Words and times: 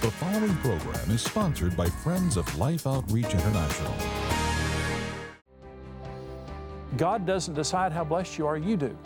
The 0.00 0.12
following 0.12 0.54
program 0.58 1.10
is 1.10 1.22
sponsored 1.22 1.76
by 1.76 1.86
Friends 1.86 2.36
of 2.36 2.56
Life 2.56 2.86
Outreach 2.86 3.34
International. 3.34 3.92
God 6.96 7.26
doesn't 7.26 7.54
decide 7.54 7.90
how 7.90 8.04
blessed 8.04 8.38
you 8.38 8.46
are, 8.46 8.56
you 8.56 8.76
do, 8.76 8.96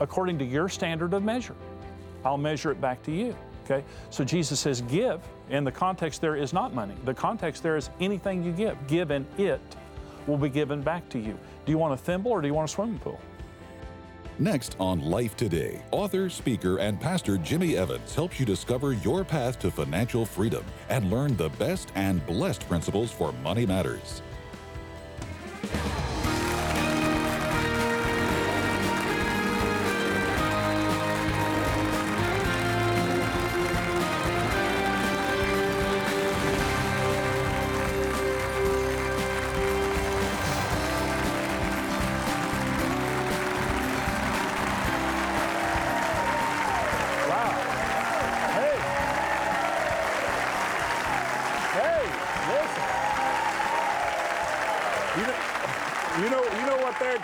according 0.00 0.36
to 0.40 0.44
your 0.44 0.68
standard 0.68 1.14
of 1.14 1.22
measure. 1.22 1.54
I'll 2.24 2.36
measure 2.36 2.72
it 2.72 2.80
back 2.80 3.00
to 3.04 3.12
you. 3.12 3.36
Okay? 3.64 3.84
So 4.10 4.24
Jesus 4.24 4.58
says, 4.58 4.80
give, 4.82 5.20
and 5.50 5.64
the 5.64 5.70
context 5.70 6.20
there 6.20 6.34
is 6.34 6.52
not 6.52 6.74
money. 6.74 6.96
The 7.04 7.14
context 7.14 7.62
there 7.62 7.76
is 7.76 7.88
anything 8.00 8.42
you 8.42 8.50
give. 8.50 8.76
Given 8.88 9.24
it 9.38 9.60
will 10.26 10.36
be 10.36 10.48
given 10.48 10.82
back 10.82 11.08
to 11.10 11.20
you. 11.20 11.38
Do 11.64 11.70
you 11.70 11.78
want 11.78 11.94
a 11.94 11.96
thimble 11.96 12.32
or 12.32 12.40
do 12.40 12.48
you 12.48 12.54
want 12.54 12.68
a 12.68 12.72
swimming 12.72 12.98
pool? 12.98 13.20
Next 14.40 14.76
on 14.78 15.00
Life 15.00 15.36
Today, 15.36 15.82
author, 15.90 16.30
speaker, 16.30 16.78
and 16.78 17.00
pastor 17.00 17.38
Jimmy 17.38 17.76
Evans 17.76 18.14
helps 18.14 18.38
you 18.38 18.46
discover 18.46 18.92
your 18.92 19.24
path 19.24 19.58
to 19.58 19.70
financial 19.70 20.24
freedom 20.24 20.64
and 20.88 21.10
learn 21.10 21.36
the 21.36 21.48
best 21.50 21.90
and 21.96 22.24
blessed 22.24 22.68
principles 22.68 23.10
for 23.10 23.32
money 23.42 23.66
matters. 23.66 24.22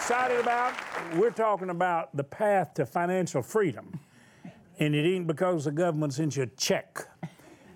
Excited 0.04 0.38
about? 0.38 0.74
We're 1.16 1.30
talking 1.30 1.70
about 1.70 2.14
the 2.14 2.24
path 2.24 2.74
to 2.74 2.84
financial 2.84 3.40
freedom. 3.40 3.98
And 4.78 4.94
it 4.94 5.08
ain't 5.08 5.26
because 5.26 5.64
the 5.64 5.70
government 5.70 6.12
sends 6.12 6.36
you 6.36 6.42
a 6.42 6.46
check. 6.46 7.08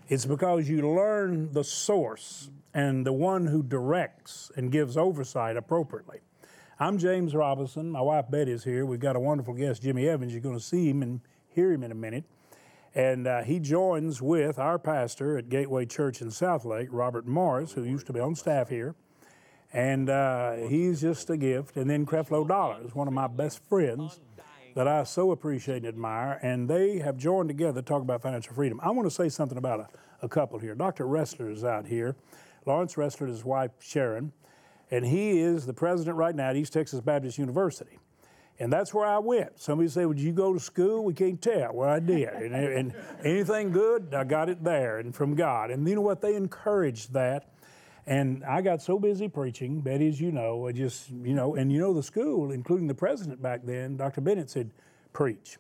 It's 0.09 0.27
because 0.27 0.69
you 0.69 0.95
learn 0.95 1.51
the 1.55 1.65
source 1.65 2.51
and 2.75 3.07
the 3.07 3.15
one 3.15 3.47
who 3.47 3.63
directs 3.63 4.53
and 4.57 4.71
gives 4.71 4.99
oversight 4.99 5.57
appropriately. 5.57 6.21
I'm 6.79 6.99
James 6.99 7.35
Robison. 7.35 7.91
My 7.91 8.03
wife 8.03 8.27
Betty's 8.31 8.63
here. 8.63 8.85
We've 8.85 9.01
got 9.01 9.17
a 9.17 9.21
wonderful 9.21 9.55
guest, 9.55 9.81
Jimmy 9.81 10.07
Evans. 10.07 10.31
You're 10.35 10.43
going 10.43 10.59
to 10.59 10.63
see 10.63 10.91
him 10.91 11.01
and 11.01 11.23
hear 11.49 11.73
him 11.73 11.83
in 11.83 11.93
a 11.93 11.95
minute. 11.95 12.25
And 12.95 13.27
uh, 13.27 13.43
he 13.43 13.59
joins 13.59 14.21
with 14.21 14.59
our 14.59 14.79
pastor 14.79 15.39
at 15.39 15.49
Gateway 15.49 15.87
Church 15.87 16.21
in 16.21 16.29
Southlake, 16.29 16.89
Robert 16.91 17.27
Morris, 17.27 17.73
who 17.73 17.85
used 17.85 18.07
to 18.09 18.13
be 18.13 18.21
on 18.21 18.35
staff 18.35 18.69
here. 18.69 18.95
And 19.73 20.09
uh, 20.09 20.55
he's 20.69 21.01
just 21.01 21.29
a 21.31 21.37
gift. 21.37 21.77
And 21.77 21.91
then 21.91 22.07
Creflo 22.07 22.47
Dollar 22.47 22.79
is 22.85 22.95
one 22.95 23.07
of 23.07 23.15
my 23.15 23.27
best 23.27 23.61
friends 23.69 24.21
that 24.75 24.89
I 24.89 25.05
so 25.05 25.31
appreciate 25.31 25.79
and 25.79 25.87
admire. 25.87 26.39
And 26.43 26.69
they 26.69 26.99
have 26.99 27.17
joined 27.17 27.49
together 27.49 27.83
to 27.83 27.87
talk 27.87 28.03
about 28.03 28.23
financial 28.23 28.55
freedom. 28.55 28.81
I 28.83 28.91
want 28.91 29.07
to 29.07 29.15
say 29.15 29.29
something 29.29 29.59
about 29.59 29.81
a, 29.81 29.89
a 30.23 30.29
couple 30.29 30.59
here. 30.59 30.75
Dr. 30.75 31.05
Ressler 31.05 31.53
is 31.53 31.65
out 31.65 31.87
here. 31.87 32.17
Lawrence 32.65 32.95
Ressler 32.95 33.23
and 33.23 33.31
his 33.31 33.45
wife, 33.45 33.73
Sharon. 33.81 34.33
And 34.91 35.05
he 35.05 35.39
is 35.41 35.67
the 35.67 35.75
president 35.75 36.17
right 36.17 36.35
now 36.35 36.51
at 36.51 36.57
East 36.57 36.73
Texas 36.73 37.01
Baptist 37.01 37.39
University. 37.39 37.99
And 38.61 38.73
that's 38.73 38.93
where 38.93 39.07
I 39.07 39.19
went. 39.19 39.61
Somebody 39.61 39.89
said, 39.89 40.07
Would 40.07 40.19
you 40.19 40.33
go 40.33 40.53
to 40.53 40.59
school? 40.59 41.05
We 41.05 41.15
can't 41.15 41.41
tell. 41.41 41.75
Well, 41.75 41.89
I 41.89 42.01
did. 42.01 42.29
And, 42.29 42.55
and 42.55 42.95
anything 43.25 43.71
good, 43.71 44.13
I 44.15 44.25
got 44.25 44.49
it 44.49 44.65
there 44.65 44.99
and 44.99 45.15
from 45.15 45.35
God. 45.37 45.71
And 45.71 45.89
you 45.89 45.95
know 45.95 46.01
what? 46.01 46.21
They 46.21 46.35
encouraged 46.35 47.13
that. 47.13 47.51
And 48.09 48.43
I 48.43 48.63
got 48.63 48.81
so 48.81 48.99
busy 48.99 49.29
preaching, 49.29 49.83
Betty, 49.83 50.09
as 50.09 50.19
you 50.19 50.33
know, 50.33 50.67
I 50.67 50.73
just, 50.73 51.11
you 51.11 51.35
know, 51.35 51.57
and 51.57 51.71
you 51.71 51.79
know, 51.79 51.93
the 51.93 52.03
school, 52.03 52.53
including 52.53 52.89
the 52.89 52.95
president 52.95 53.43
back 53.43 53.61
then, 53.65 53.99
Dr. 53.99 54.23
Bennett 54.23 54.49
said, 54.49 54.71
Preach. 55.13 55.59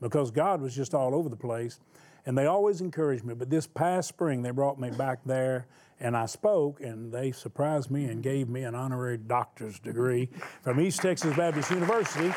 Because 0.00 0.32
God 0.32 0.60
was 0.60 0.74
just 0.74 0.92
all 0.92 1.14
over 1.14 1.28
the 1.28 1.36
place. 1.36 1.78
And 2.26 2.36
they 2.36 2.46
always 2.46 2.80
encouraged 2.80 3.24
me. 3.24 3.34
But 3.34 3.48
this 3.48 3.68
past 3.68 4.08
spring, 4.08 4.42
they 4.42 4.50
brought 4.50 4.80
me 4.80 4.90
back 4.90 5.20
there 5.24 5.68
and 6.00 6.16
I 6.16 6.26
spoke, 6.26 6.80
and 6.80 7.12
they 7.12 7.30
surprised 7.30 7.92
me 7.92 8.06
and 8.06 8.20
gave 8.20 8.48
me 8.48 8.64
an 8.64 8.74
honorary 8.74 9.16
doctor's 9.16 9.78
degree 9.78 10.28
from 10.62 10.80
East 10.80 11.00
Texas 11.00 11.36
Baptist 11.36 11.70
University. 11.70 12.34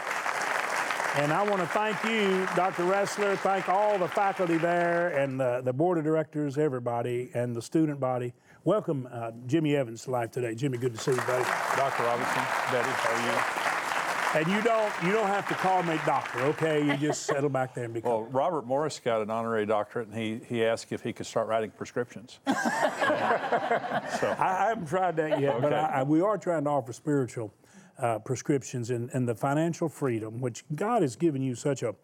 And 1.15 1.33
I 1.33 1.41
want 1.41 1.61
to 1.61 1.67
thank 1.67 2.03
you, 2.03 2.47
Dr. 2.55 2.83
Ressler, 2.83 3.35
thank 3.39 3.67
all 3.67 3.97
the 3.97 4.07
faculty 4.07 4.57
there 4.57 5.09
and 5.17 5.39
the, 5.39 5.61
the 5.63 5.73
board 5.73 5.97
of 5.97 6.03
directors, 6.03 6.59
everybody, 6.59 7.31
and 7.33 7.55
the 7.55 7.61
student 7.61 7.99
body. 7.99 8.33
Welcome, 8.63 9.07
uh, 9.11 9.31
Jimmy 9.45 9.75
Evans 9.75 10.03
to 10.03 10.11
Life 10.11 10.31
Today. 10.31 10.55
Jimmy, 10.55 10.77
good 10.77 10.93
to 10.93 10.99
see 10.99 11.11
you, 11.11 11.17
buddy. 11.17 11.43
Dr. 11.75 12.03
Robison, 12.03 12.43
Betty, 12.71 12.89
how 12.89 14.39
And 14.39 14.47
you 14.47 14.61
don't 14.61 14.93
you 15.03 15.11
don't 15.11 15.27
have 15.27 15.47
to 15.47 15.53
call 15.53 15.83
me 15.83 15.99
doctor, 16.05 16.39
okay? 16.41 16.85
You 16.85 16.97
just 16.97 17.23
settle 17.23 17.49
back 17.49 17.73
there 17.73 17.85
and 17.85 17.93
be? 17.93 18.01
Well, 18.01 18.23
Robert 18.23 18.65
Morris 18.65 18.99
got 18.99 19.21
an 19.21 19.29
honorary 19.29 19.65
doctorate, 19.65 20.07
and 20.09 20.17
he, 20.17 20.41
he 20.47 20.65
asked 20.65 20.91
if 20.91 21.01
he 21.01 21.13
could 21.13 21.25
start 21.25 21.47
writing 21.47 21.71
prescriptions. 21.71 22.39
so, 22.47 22.53
I, 22.53 24.35
I 24.39 24.65
haven't 24.69 24.87
tried 24.87 25.15
that 25.17 25.39
yet, 25.39 25.61
but 25.61 25.73
I, 25.73 25.99
I, 25.99 26.03
we 26.03 26.21
are 26.21 26.37
trying 26.37 26.65
to 26.65 26.69
offer 26.71 26.91
spiritual 26.93 27.53
uh, 27.99 28.19
prescriptions 28.19 28.89
and, 28.89 29.09
and 29.13 29.27
the 29.27 29.35
financial 29.35 29.87
freedom, 29.87 30.41
which 30.41 30.65
God 30.75 31.03
has 31.03 31.15
given 31.15 31.41
you 31.41 31.55
such 31.55 31.83
a, 31.83 31.95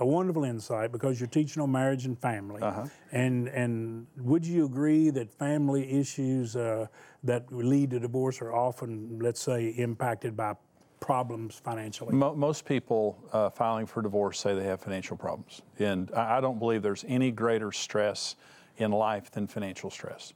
a 0.00 0.06
wonderful 0.06 0.44
insight 0.44 0.90
because 0.90 1.20
you're 1.20 1.28
teaching 1.28 1.62
on 1.62 1.70
marriage 1.70 2.06
and 2.06 2.18
family. 2.18 2.62
Uh-huh. 2.62 2.86
And 3.12 3.48
and 3.48 4.06
would 4.16 4.44
you 4.44 4.64
agree 4.64 5.10
that 5.10 5.30
family 5.30 5.90
issues 5.92 6.56
uh, 6.56 6.86
that 7.22 7.52
lead 7.52 7.90
to 7.90 8.00
divorce 8.00 8.40
are 8.40 8.52
often, 8.52 9.18
let's 9.20 9.40
say, 9.40 9.68
impacted 9.68 10.36
by 10.36 10.54
problems 10.98 11.60
financially? 11.62 12.14
Mo- 12.14 12.34
most 12.34 12.64
people 12.64 13.18
uh, 13.32 13.50
filing 13.50 13.86
for 13.86 14.02
divorce 14.02 14.40
say 14.40 14.54
they 14.54 14.64
have 14.64 14.80
financial 14.80 15.16
problems. 15.16 15.62
And 15.78 16.10
I, 16.14 16.38
I 16.38 16.40
don't 16.40 16.58
believe 16.58 16.82
there's 16.82 17.04
any 17.06 17.30
greater 17.30 17.70
stress 17.70 18.36
in 18.78 18.90
life 18.90 19.30
than 19.30 19.46
financial 19.46 19.90
stress. 19.90 20.32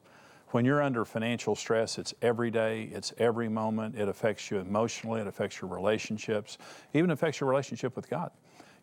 When 0.48 0.64
you're 0.64 0.82
under 0.82 1.04
financial 1.04 1.56
stress, 1.56 1.98
it's 1.98 2.14
every 2.22 2.50
day, 2.50 2.84
it's 2.92 3.12
every 3.18 3.48
moment. 3.48 3.96
It 3.96 4.08
affects 4.08 4.50
you 4.50 4.58
emotionally, 4.58 5.20
it 5.20 5.26
affects 5.26 5.60
your 5.60 5.68
relationships, 5.68 6.58
even 6.92 7.10
affects 7.10 7.40
your 7.40 7.50
relationship 7.50 7.96
with 7.96 8.08
God. 8.08 8.30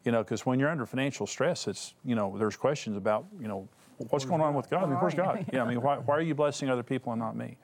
You 0.03 0.11
know, 0.11 0.23
because 0.23 0.45
when 0.45 0.59
you're 0.59 0.69
under 0.69 0.85
financial 0.85 1.27
stress, 1.27 1.67
it's, 1.67 1.93
you 2.03 2.15
know, 2.15 2.35
there's 2.37 2.55
questions 2.55 2.97
about, 2.97 3.25
you 3.39 3.47
know, 3.47 3.67
what's 4.09 4.25
going 4.25 4.41
on 4.41 4.55
with 4.55 4.69
God? 4.69 4.83
I 4.83 4.87
mean, 4.87 4.95
where's 4.95 5.13
God? 5.13 5.45
Yeah, 5.53 5.63
I 5.63 5.67
mean, 5.67 5.81
why, 5.81 5.97
why 5.97 6.15
are 6.15 6.21
you 6.21 6.33
blessing 6.33 6.69
other 6.69 6.83
people 6.83 7.11
and 7.13 7.19
not 7.19 7.35
me? 7.35 7.57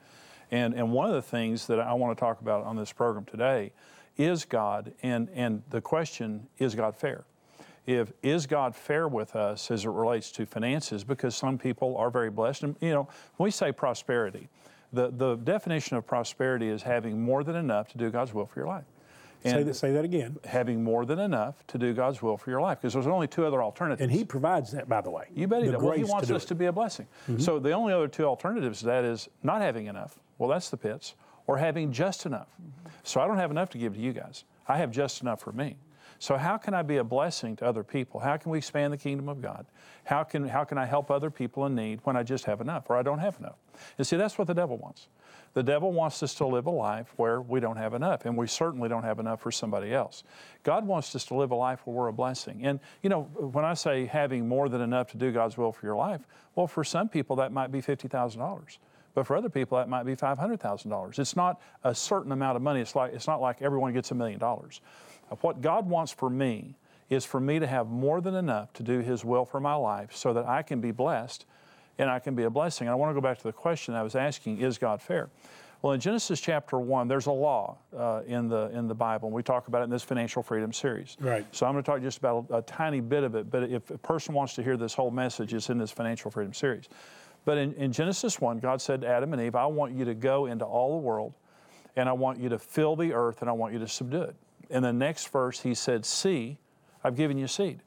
And, 0.50 0.72
and 0.74 0.92
one 0.92 1.08
of 1.08 1.14
the 1.14 1.22
things 1.22 1.66
that 1.66 1.80
I 1.80 1.92
want 1.94 2.16
to 2.16 2.20
talk 2.20 2.40
about 2.40 2.64
on 2.64 2.76
this 2.76 2.92
program 2.92 3.24
today 3.24 3.72
is 4.16 4.44
God, 4.44 4.92
and, 5.02 5.28
and 5.34 5.62
the 5.70 5.80
question, 5.80 6.46
is 6.58 6.74
God 6.74 6.96
fair? 6.96 7.24
If 7.86 8.12
is 8.22 8.46
God 8.46 8.76
fair 8.76 9.08
with 9.08 9.34
us 9.34 9.70
as 9.70 9.84
it 9.84 9.88
relates 9.88 10.30
to 10.32 10.44
finances? 10.44 11.04
Because 11.04 11.34
some 11.34 11.56
people 11.56 11.96
are 11.96 12.10
very 12.10 12.30
blessed. 12.30 12.62
And 12.64 12.76
you 12.80 12.90
know, 12.90 13.08
when 13.36 13.46
we 13.46 13.50
say 13.50 13.72
prosperity, 13.72 14.48
the, 14.92 15.10
the 15.10 15.36
definition 15.36 15.96
of 15.96 16.06
prosperity 16.06 16.68
is 16.68 16.82
having 16.82 17.20
more 17.20 17.42
than 17.42 17.56
enough 17.56 17.88
to 17.88 17.98
do 17.98 18.10
God's 18.10 18.34
will 18.34 18.46
for 18.46 18.60
your 18.60 18.68
life. 18.68 18.84
Say, 19.44 19.62
that, 19.62 19.74
say 19.74 19.92
that 19.92 20.04
again. 20.04 20.36
having 20.44 20.82
more 20.82 21.04
than 21.04 21.18
enough 21.18 21.66
to 21.68 21.78
do 21.78 21.92
God's 21.92 22.22
will 22.22 22.36
for 22.36 22.50
your 22.50 22.60
life. 22.60 22.80
Because 22.80 22.94
there's 22.94 23.06
only 23.06 23.26
two 23.26 23.44
other 23.46 23.62
alternatives. 23.62 24.02
And 24.02 24.10
He 24.10 24.24
provides 24.24 24.72
that, 24.72 24.88
by 24.88 25.00
the 25.00 25.10
way. 25.10 25.26
You 25.34 25.46
bet 25.46 25.62
he 25.62 25.70
does. 25.70 25.82
Well, 25.82 25.92
he 25.92 26.04
wants 26.04 26.28
do 26.28 26.36
us 26.36 26.44
it. 26.44 26.48
to 26.48 26.54
be 26.54 26.66
a 26.66 26.72
blessing. 26.72 27.06
Mm-hmm. 27.28 27.40
So 27.40 27.58
the 27.58 27.72
only 27.72 27.92
other 27.92 28.08
two 28.08 28.24
alternatives 28.24 28.80
to 28.80 28.86
that 28.86 29.04
is 29.04 29.28
not 29.42 29.60
having 29.62 29.86
enough. 29.86 30.18
Well, 30.38 30.48
that's 30.48 30.70
the 30.70 30.76
pits, 30.76 31.14
or 31.46 31.58
having 31.58 31.92
just 31.92 32.26
enough. 32.26 32.48
So 33.02 33.20
I 33.20 33.26
don't 33.26 33.38
have 33.38 33.50
enough 33.50 33.70
to 33.70 33.78
give 33.78 33.94
to 33.94 34.00
you 34.00 34.12
guys. 34.12 34.44
I 34.66 34.78
have 34.78 34.90
just 34.90 35.22
enough 35.22 35.40
for 35.40 35.52
me. 35.52 35.76
So 36.18 36.36
how 36.36 36.56
can 36.56 36.74
I 36.74 36.82
be 36.82 36.96
a 36.96 37.04
blessing 37.04 37.56
to 37.56 37.66
other 37.66 37.84
people? 37.84 38.20
How 38.20 38.36
can 38.36 38.50
we 38.50 38.58
expand 38.58 38.92
the 38.92 38.96
kingdom 38.96 39.28
of 39.28 39.40
God? 39.40 39.66
How 40.04 40.24
can 40.24 40.48
how 40.48 40.64
can 40.64 40.78
I 40.78 40.84
help 40.84 41.10
other 41.10 41.30
people 41.30 41.66
in 41.66 41.74
need 41.74 42.00
when 42.04 42.16
I 42.16 42.22
just 42.22 42.44
have 42.46 42.60
enough 42.60 42.84
or 42.88 42.96
I 42.96 43.02
don't 43.02 43.20
have 43.20 43.38
enough? 43.38 43.56
And 43.96 44.06
see, 44.06 44.16
that's 44.16 44.36
what 44.36 44.46
the 44.46 44.54
devil 44.54 44.76
wants. 44.76 45.08
The 45.58 45.64
devil 45.64 45.90
wants 45.90 46.22
us 46.22 46.34
to 46.34 46.46
live 46.46 46.66
a 46.66 46.70
life 46.70 47.12
where 47.16 47.40
we 47.40 47.58
don't 47.58 47.78
have 47.78 47.92
enough, 47.92 48.26
and 48.26 48.36
we 48.36 48.46
certainly 48.46 48.88
don't 48.88 49.02
have 49.02 49.18
enough 49.18 49.40
for 49.40 49.50
somebody 49.50 49.92
else. 49.92 50.22
God 50.62 50.86
wants 50.86 51.16
us 51.16 51.24
to 51.24 51.34
live 51.34 51.50
a 51.50 51.56
life 51.56 51.80
where 51.84 51.96
we're 51.96 52.06
a 52.06 52.12
blessing. 52.12 52.64
And, 52.64 52.78
you 53.02 53.10
know, 53.10 53.22
when 53.22 53.64
I 53.64 53.74
say 53.74 54.06
having 54.06 54.46
more 54.46 54.68
than 54.68 54.80
enough 54.80 55.10
to 55.10 55.16
do 55.16 55.32
God's 55.32 55.58
will 55.58 55.72
for 55.72 55.84
your 55.84 55.96
life, 55.96 56.20
well, 56.54 56.68
for 56.68 56.84
some 56.84 57.08
people 57.08 57.34
that 57.34 57.50
might 57.50 57.72
be 57.72 57.82
$50,000. 57.82 58.78
But 59.14 59.26
for 59.26 59.34
other 59.36 59.48
people, 59.48 59.78
that 59.78 59.88
might 59.88 60.04
be 60.04 60.14
$500,000. 60.14 61.18
It's 61.18 61.34
not 61.34 61.60
a 61.82 61.92
certain 61.92 62.30
amount 62.30 62.54
of 62.54 62.62
money. 62.62 62.80
It's, 62.80 62.94
like, 62.94 63.12
it's 63.12 63.26
not 63.26 63.40
like 63.40 63.60
everyone 63.60 63.92
gets 63.92 64.12
a 64.12 64.14
million 64.14 64.38
dollars. 64.38 64.80
What 65.40 65.60
God 65.60 65.88
wants 65.88 66.12
for 66.12 66.30
me 66.30 66.76
is 67.10 67.24
for 67.24 67.40
me 67.40 67.58
to 67.58 67.66
have 67.66 67.88
more 67.88 68.20
than 68.20 68.36
enough 68.36 68.72
to 68.74 68.84
do 68.84 69.00
His 69.00 69.24
will 69.24 69.44
for 69.44 69.58
my 69.58 69.74
life 69.74 70.14
so 70.14 70.32
that 70.34 70.46
I 70.46 70.62
can 70.62 70.80
be 70.80 70.92
blessed 70.92 71.46
and 71.98 72.08
I 72.08 72.18
can 72.18 72.34
be 72.34 72.44
a 72.44 72.50
blessing. 72.50 72.86
And 72.86 72.92
I 72.92 72.94
want 72.94 73.10
to 73.10 73.14
go 73.14 73.20
back 73.20 73.38
to 73.38 73.44
the 73.44 73.52
question 73.52 73.94
I 73.94 74.02
was 74.02 74.14
asking 74.14 74.58
is 74.60 74.78
God 74.78 75.02
fair? 75.02 75.28
Well, 75.80 75.92
in 75.92 76.00
Genesis 76.00 76.40
chapter 76.40 76.78
1, 76.78 77.06
there's 77.06 77.26
a 77.26 77.32
law 77.32 77.78
uh, 77.96 78.22
in, 78.26 78.48
the, 78.48 78.68
in 78.72 78.88
the 78.88 78.94
Bible, 78.94 79.28
and 79.28 79.34
we 79.34 79.44
talk 79.44 79.68
about 79.68 79.82
it 79.82 79.84
in 79.84 79.90
this 79.90 80.02
Financial 80.02 80.42
Freedom 80.42 80.72
series. 80.72 81.16
Right. 81.20 81.46
So 81.52 81.66
I'm 81.66 81.72
going 81.72 81.84
to 81.84 81.88
talk 81.88 82.02
just 82.02 82.18
about 82.18 82.46
a, 82.50 82.56
a 82.56 82.62
tiny 82.62 83.00
bit 83.00 83.22
of 83.22 83.36
it, 83.36 83.48
but 83.48 83.62
if 83.64 83.88
a 83.90 83.98
person 83.98 84.34
wants 84.34 84.54
to 84.54 84.62
hear 84.62 84.76
this 84.76 84.92
whole 84.92 85.12
message, 85.12 85.54
it's 85.54 85.70
in 85.70 85.78
this 85.78 85.92
Financial 85.92 86.32
Freedom 86.32 86.52
series. 86.52 86.88
But 87.44 87.58
in, 87.58 87.74
in 87.74 87.92
Genesis 87.92 88.40
1, 88.40 88.58
God 88.58 88.80
said 88.80 89.02
to 89.02 89.06
Adam 89.06 89.32
and 89.32 89.40
Eve, 89.40 89.54
I 89.54 89.66
want 89.66 89.94
you 89.94 90.04
to 90.04 90.14
go 90.14 90.46
into 90.46 90.64
all 90.64 91.00
the 91.00 91.06
world, 91.06 91.32
and 91.94 92.08
I 92.08 92.12
want 92.12 92.40
you 92.40 92.48
to 92.48 92.58
fill 92.58 92.96
the 92.96 93.12
earth, 93.12 93.40
and 93.40 93.48
I 93.48 93.52
want 93.52 93.72
you 93.72 93.78
to 93.78 93.88
subdue 93.88 94.22
it. 94.22 94.36
In 94.70 94.82
the 94.82 94.92
next 94.92 95.28
verse, 95.28 95.60
he 95.60 95.74
said, 95.74 96.04
See, 96.04 96.58
I've 97.04 97.16
given 97.16 97.38
you 97.38 97.46
seed. 97.46 97.82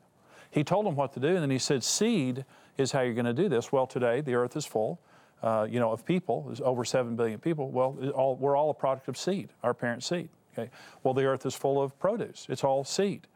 He 0.49 0.63
told 0.63 0.85
them 0.85 0.95
what 0.95 1.13
to 1.13 1.19
do, 1.19 1.27
and 1.27 1.39
then 1.39 1.51
he 1.51 1.59
said, 1.59 1.83
Seed 1.83 2.45
is 2.81 2.91
how 2.91 3.01
you're 3.01 3.13
going 3.13 3.25
to 3.25 3.33
do 3.33 3.47
this. 3.47 3.71
Well, 3.71 3.87
today, 3.87 4.21
the 4.21 4.35
earth 4.35 4.57
is 4.57 4.65
full. 4.65 4.99
Uh, 5.41 5.65
you 5.69 5.79
know, 5.79 5.91
of 5.91 6.05
people, 6.05 6.43
there's 6.47 6.61
over 6.61 6.85
7 6.85 7.15
billion 7.15 7.39
people. 7.39 7.71
Well, 7.71 7.97
all, 8.13 8.35
we're 8.35 8.55
all 8.55 8.69
a 8.69 8.73
product 8.75 9.07
of 9.07 9.17
seed, 9.17 9.49
our 9.63 9.73
parent 9.73 10.03
seed. 10.03 10.29
Okay. 10.53 10.69
Well, 11.03 11.13
the 11.13 11.23
earth 11.23 11.45
is 11.45 11.55
full 11.55 11.81
of 11.81 11.97
produce. 11.97 12.45
It's 12.49 12.63
all 12.63 12.83
seed. 12.83 13.27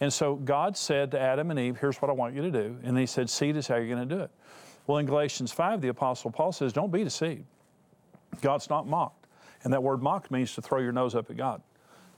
And 0.00 0.12
so 0.12 0.34
God 0.34 0.76
said 0.76 1.10
to 1.12 1.20
Adam 1.20 1.50
and 1.50 1.58
Eve, 1.58 1.78
here's 1.78 1.96
what 2.02 2.10
I 2.10 2.12
want 2.12 2.34
you 2.34 2.42
to 2.42 2.50
do. 2.50 2.76
And 2.82 2.98
he 2.98 3.06
said, 3.06 3.30
seed 3.30 3.56
is 3.56 3.66
how 3.66 3.76
you're 3.76 3.88
going 3.88 4.06
to 4.06 4.14
do 4.14 4.20
it. 4.20 4.30
Well, 4.86 4.98
in 4.98 5.06
Galatians 5.06 5.52
5, 5.52 5.80
the 5.80 5.88
Apostle 5.88 6.30
Paul 6.30 6.52
says, 6.52 6.72
don't 6.72 6.92
be 6.92 7.02
deceived. 7.02 7.44
God's 8.42 8.68
not 8.68 8.86
mocked. 8.86 9.26
And 9.64 9.72
that 9.72 9.82
word 9.82 10.02
mocked 10.02 10.30
means 10.30 10.54
to 10.54 10.62
throw 10.62 10.80
your 10.80 10.92
nose 10.92 11.14
up 11.14 11.30
at 11.30 11.36
God. 11.36 11.62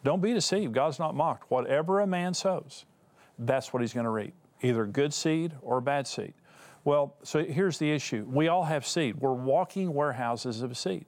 Don't 0.04 0.20
be 0.20 0.32
deceived. 0.32 0.72
God's 0.72 0.98
not 0.98 1.14
mocked. 1.14 1.50
Whatever 1.50 2.00
a 2.00 2.06
man 2.06 2.34
sows, 2.34 2.84
that's 3.38 3.72
what 3.72 3.80
he's 3.80 3.92
going 3.92 4.04
to 4.04 4.10
reap 4.10 4.34
either 4.60 4.86
good 4.86 5.14
seed 5.14 5.52
or 5.62 5.80
bad 5.80 6.06
seed. 6.06 6.34
Well, 6.84 7.14
so 7.22 7.44
here's 7.44 7.78
the 7.78 7.90
issue 7.90 8.24
we 8.28 8.48
all 8.48 8.64
have 8.64 8.86
seed. 8.86 9.16
We're 9.16 9.32
walking 9.32 9.92
warehouses 9.92 10.62
of 10.62 10.76
seed. 10.76 11.06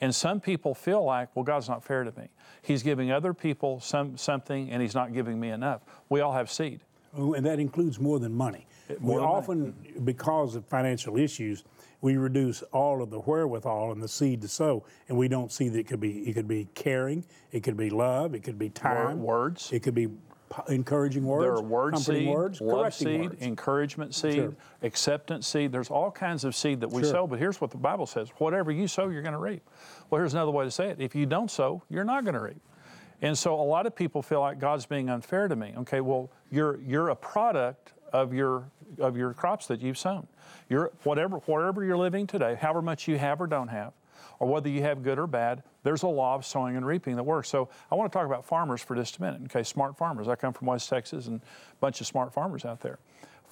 And 0.00 0.12
some 0.12 0.40
people 0.40 0.74
feel 0.74 1.04
like, 1.04 1.28
well, 1.36 1.44
God's 1.44 1.68
not 1.68 1.84
fair 1.84 2.02
to 2.02 2.12
me. 2.18 2.28
He's 2.62 2.82
giving 2.82 3.12
other 3.12 3.32
people 3.32 3.78
some, 3.80 4.16
something 4.16 4.70
and 4.70 4.82
He's 4.82 4.94
not 4.94 5.12
giving 5.12 5.38
me 5.38 5.50
enough. 5.50 5.82
We 6.08 6.20
all 6.20 6.32
have 6.32 6.50
seed. 6.50 6.80
Oh, 7.16 7.34
and 7.34 7.44
that 7.46 7.60
includes 7.60 8.00
more 8.00 8.18
than 8.18 8.34
money. 8.34 8.66
More 8.98 9.16
we 9.16 9.20
than 9.20 9.30
often, 9.30 9.60
money. 9.60 10.00
because 10.04 10.56
of 10.56 10.64
financial 10.66 11.18
issues, 11.18 11.62
we 12.00 12.16
reduce 12.16 12.62
all 12.72 13.02
of 13.02 13.10
the 13.10 13.20
wherewithal 13.20 13.92
and 13.92 14.02
the 14.02 14.08
seed 14.08 14.42
to 14.42 14.48
sow, 14.48 14.84
and 15.08 15.16
we 15.16 15.28
don't 15.28 15.52
see 15.52 15.68
that 15.68 15.78
it 15.78 15.86
could 15.86 16.00
be 16.00 16.28
it 16.28 16.32
could 16.32 16.48
be 16.48 16.68
caring, 16.74 17.24
it 17.52 17.62
could 17.62 17.76
be 17.76 17.90
love, 17.90 18.34
it 18.34 18.42
could 18.42 18.58
be 18.58 18.70
time, 18.70 19.22
words, 19.22 19.70
it 19.72 19.82
could 19.82 19.94
be 19.94 20.08
encouraging 20.68 21.24
words, 21.24 21.44
there 21.44 21.52
are 21.52 21.62
word 21.62 21.98
seed, 21.98 22.28
words, 22.28 22.60
love 22.60 22.94
seed, 22.94 23.30
words. 23.30 23.42
encouragement 23.42 24.14
seed, 24.14 24.34
sure. 24.34 24.56
acceptance 24.82 25.46
seed. 25.46 25.72
There's 25.72 25.90
all 25.90 26.10
kinds 26.10 26.44
of 26.44 26.54
seed 26.54 26.80
that 26.80 26.90
we 26.90 27.02
sure. 27.02 27.12
sow, 27.12 27.26
but 27.26 27.38
here's 27.38 27.60
what 27.60 27.70
the 27.70 27.76
Bible 27.78 28.06
says: 28.06 28.28
whatever 28.38 28.70
you 28.70 28.88
sow, 28.88 29.08
you're 29.08 29.22
going 29.22 29.32
to 29.32 29.38
reap. 29.38 29.62
Well, 30.10 30.20
here's 30.20 30.34
another 30.34 30.50
way 30.50 30.64
to 30.64 30.70
say 30.70 30.88
it: 30.88 31.00
if 31.00 31.14
you 31.14 31.26
don't 31.26 31.50
sow, 31.50 31.82
you're 31.88 32.04
not 32.04 32.24
going 32.24 32.34
to 32.34 32.40
reap. 32.40 32.60
And 33.22 33.38
so 33.38 33.54
a 33.54 33.62
lot 33.62 33.86
of 33.86 33.94
people 33.94 34.20
feel 34.20 34.40
like 34.40 34.58
God's 34.58 34.84
being 34.84 35.08
unfair 35.08 35.46
to 35.46 35.54
me. 35.54 35.74
Okay, 35.78 36.00
well, 36.00 36.30
you're 36.50 36.80
you're 36.80 37.10
a 37.10 37.16
product 37.16 37.92
of 38.12 38.34
your 38.34 38.70
of 38.98 39.16
your 39.16 39.32
crops 39.32 39.66
that 39.66 39.80
you've 39.80 39.98
sown. 39.98 40.26
You're 40.68 40.92
whatever 41.04 41.38
wherever 41.38 41.84
you're 41.84 41.96
living 41.96 42.26
today, 42.26 42.56
however 42.60 42.82
much 42.82 43.08
you 43.08 43.18
have 43.18 43.40
or 43.40 43.46
don't 43.46 43.68
have, 43.68 43.92
or 44.42 44.48
whether 44.48 44.68
you 44.68 44.82
have 44.82 45.04
good 45.04 45.20
or 45.20 45.28
bad, 45.28 45.62
there's 45.84 46.02
a 46.02 46.08
law 46.08 46.34
of 46.34 46.44
sowing 46.44 46.76
and 46.76 46.84
reaping 46.84 47.14
that 47.14 47.22
works. 47.22 47.48
So 47.48 47.68
I 47.92 47.94
want 47.94 48.10
to 48.10 48.18
talk 48.18 48.26
about 48.26 48.44
farmers 48.44 48.82
for 48.82 48.96
just 48.96 49.18
a 49.18 49.22
minute. 49.22 49.42
Okay, 49.44 49.62
smart 49.62 49.96
farmers. 49.96 50.26
I 50.26 50.34
come 50.34 50.52
from 50.52 50.66
West 50.66 50.88
Texas 50.88 51.28
and 51.28 51.40
a 51.40 51.76
bunch 51.76 52.00
of 52.00 52.08
smart 52.08 52.34
farmers 52.34 52.64
out 52.64 52.80
there 52.80 52.98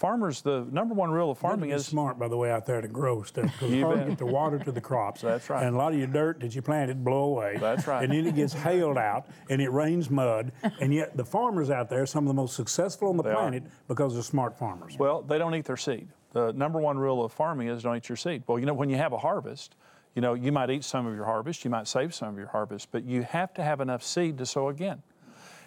farmers, 0.00 0.40
the 0.40 0.66
number 0.72 0.94
one 0.94 1.10
rule 1.10 1.31
of 1.31 1.37
farming 1.37 1.70
is 1.70 1.84
smart, 1.84 2.19
by 2.19 2.26
the 2.26 2.37
way, 2.37 2.50
out 2.50 2.64
there 2.64 2.81
to 2.81 2.88
grow 2.88 3.22
stuff 3.22 3.52
because 3.52 3.70
it's 3.70 3.82
hard 3.82 4.00
to 4.00 4.06
get 4.06 4.19
the 4.19 4.25
water 4.25 4.58
to 4.58 4.72
the 4.72 4.81
crops. 4.81 5.20
That's 5.20 5.50
right. 5.50 5.62
And 5.62 5.75
a 5.75 5.78
lot 5.78 5.92
of 5.92 5.98
your 5.98 6.08
dirt 6.08 6.40
that 6.40 6.54
you 6.54 6.62
planted 6.62 7.04
blow 7.04 7.25
away. 7.25 7.58
That's 7.60 7.86
right. 7.86 8.02
And 8.02 8.10
then 8.10 8.26
it 8.26 8.34
gets 8.34 8.54
hailed 8.54 8.96
out, 8.96 9.26
and 9.50 9.60
it 9.60 9.69
rains 9.69 10.08
mud, 10.08 10.52
and 10.81 10.94
yet 10.94 11.19
the 11.19 11.25
farmers 11.25 11.69
out 11.69 11.90
there, 11.90 12.02
are 12.02 12.06
some 12.06 12.25
of 12.25 12.28
the 12.28 12.34
most 12.34 12.56
successful 12.56 13.08
on 13.10 13.19
the 13.19 13.22
they 13.22 13.34
planet, 13.34 13.62
are. 13.64 13.70
because 13.88 14.14
they're 14.14 14.22
smart 14.22 14.58
farmers. 14.58 14.96
Well, 14.98 15.20
they 15.20 15.36
don't 15.36 15.54
eat 15.54 15.66
their 15.66 15.76
seed. 15.76 16.08
The 16.32 16.52
number 16.52 16.81
one 16.81 16.98
rule 16.98 17.22
of 17.22 17.32
farming 17.32 17.69
is 17.69 17.82
don't 17.82 17.96
eat 17.96 18.08
your 18.08 18.16
seed. 18.16 18.44
Well, 18.46 18.58
you 18.58 18.64
know, 18.64 18.72
when 18.72 18.88
you 18.88 18.96
have 18.96 19.12
a 19.12 19.19
harvest, 19.19 19.76
you 20.14 20.22
know, 20.22 20.34
you 20.34 20.52
might 20.52 20.70
eat 20.70 20.84
some 20.84 21.06
of 21.06 21.14
your 21.14 21.24
harvest, 21.24 21.64
you 21.64 21.70
might 21.70 21.86
save 21.86 22.14
some 22.14 22.28
of 22.28 22.36
your 22.36 22.48
harvest, 22.48 22.88
but 22.90 23.04
you 23.04 23.22
have 23.22 23.54
to 23.54 23.62
have 23.62 23.80
enough 23.80 24.02
seed 24.02 24.38
to 24.38 24.46
sow 24.46 24.68
again. 24.68 25.02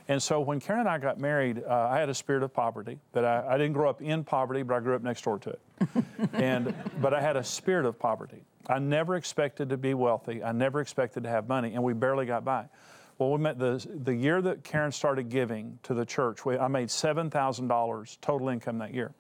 And 0.08 0.22
so 0.22 0.42
when 0.42 0.60
Karen 0.60 0.82
and 0.82 0.90
I 0.90 0.98
got 0.98 1.18
married, 1.18 1.64
uh, 1.66 1.88
I 1.90 1.98
had 1.98 2.10
a 2.10 2.14
spirit 2.14 2.44
of 2.44 2.54
poverty 2.54 3.00
that 3.14 3.24
I, 3.24 3.54
I, 3.54 3.58
didn't 3.58 3.74
grow 3.74 3.90
up 3.90 4.02
in 4.02 4.24
poverty, 4.26 4.62
but 4.62 4.76
I 4.76 4.82
grew 4.82 4.96
up 4.96 5.02
next 5.02 5.24
door 5.24 5.40
to 5.40 5.52
it. 5.52 5.62
and 6.34 6.74
but 7.02 7.14
I 7.14 7.22
had 7.22 7.38
a 7.38 7.44
spirit 7.44 7.86
of 7.86 7.98
poverty. 7.98 8.44
I 8.68 8.80
never 8.80 9.16
expected 9.16 9.70
to 9.70 9.78
be 9.78 9.94
wealthy. 9.94 10.44
I 10.44 10.52
never 10.52 10.82
expected 10.82 11.24
to 11.24 11.30
have 11.30 11.48
money, 11.48 11.74
and 11.74 11.84
we 11.84 11.94
barely 11.94 12.26
got 12.26 12.44
by. 12.44 12.66
Well, 13.18 13.32
we 13.32 13.38
met 13.38 13.60
the 13.60 13.86
the 14.04 14.14
year 14.14 14.42
that 14.42 14.64
Karen 14.64 14.92
started 14.92 15.30
giving 15.30 15.80
to 15.84 15.94
the 15.94 16.06
church. 16.06 16.46
We, 16.46 16.58
I 16.58 16.68
made 16.68 16.92
seven 16.92 17.30
thousand 17.30 17.68
dollars 17.68 18.18
total 18.22 18.50
income 18.50 18.80
that 18.80 18.94
year. 18.94 19.14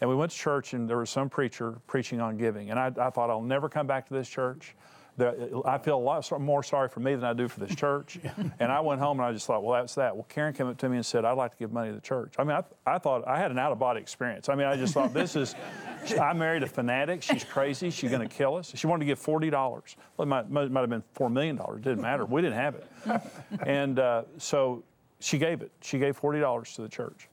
And 0.00 0.08
we 0.08 0.16
went 0.16 0.32
to 0.32 0.38
church, 0.38 0.72
and 0.72 0.88
there 0.88 0.98
was 0.98 1.10
some 1.10 1.28
preacher 1.28 1.78
preaching 1.86 2.20
on 2.20 2.36
giving. 2.36 2.70
And 2.70 2.78
I, 2.78 2.92
I 2.98 3.10
thought, 3.10 3.30
I'll 3.30 3.42
never 3.42 3.68
come 3.68 3.86
back 3.86 4.08
to 4.08 4.14
this 4.14 4.28
church. 4.28 4.74
I 5.18 5.78
feel 5.78 5.98
a 5.98 6.00
lot 6.00 6.40
more 6.40 6.62
sorry 6.62 6.88
for 6.88 7.00
me 7.00 7.14
than 7.14 7.24
I 7.24 7.32
do 7.32 7.48
for 7.48 7.60
this 7.60 7.74
church. 7.74 8.18
and 8.60 8.72
I 8.72 8.80
went 8.80 9.00
home 9.00 9.20
and 9.20 9.28
I 9.28 9.32
just 9.32 9.46
thought, 9.46 9.62
well, 9.62 9.80
that's 9.80 9.94
that. 9.96 10.14
Well, 10.14 10.26
Karen 10.28 10.54
came 10.54 10.66
up 10.66 10.78
to 10.78 10.88
me 10.88 10.96
and 10.96 11.04
said, 11.04 11.24
I'd 11.24 11.32
like 11.32 11.52
to 11.52 11.56
give 11.58 11.72
money 11.72 11.90
to 11.90 11.94
the 11.94 12.00
church. 12.00 12.34
I 12.38 12.44
mean, 12.44 12.56
I, 12.56 12.94
I 12.94 12.98
thought 12.98 13.26
I 13.26 13.38
had 13.38 13.50
an 13.50 13.58
out 13.58 13.72
of 13.72 13.78
body 13.78 14.00
experience. 14.00 14.48
I 14.48 14.54
mean, 14.54 14.66
I 14.66 14.76
just 14.76 14.94
thought, 14.94 15.12
this 15.12 15.36
is, 15.36 15.54
I 16.20 16.32
married 16.32 16.62
a 16.62 16.66
fanatic. 16.66 17.22
She's 17.22 17.44
crazy. 17.44 17.90
She's 17.90 18.10
going 18.10 18.26
to 18.26 18.34
kill 18.34 18.56
us. 18.56 18.72
She 18.74 18.86
wanted 18.86 19.00
to 19.00 19.06
give 19.06 19.20
$40. 19.20 19.50
Well, 19.52 19.82
it 20.20 20.26
might, 20.26 20.50
might 20.50 20.80
have 20.80 20.90
been 20.90 21.04
$4 21.14 21.30
million. 21.30 21.58
It 21.58 21.82
didn't 21.82 22.00
matter. 22.00 22.24
We 22.24 22.40
didn't 22.40 22.56
have 22.56 22.74
it. 22.76 22.86
And 23.66 23.98
uh, 23.98 24.22
so 24.38 24.84
she 25.18 25.38
gave 25.38 25.60
it. 25.60 25.70
She 25.82 25.98
gave 25.98 26.18
$40 26.18 26.74
to 26.76 26.82
the 26.82 26.88
church. 26.88 27.29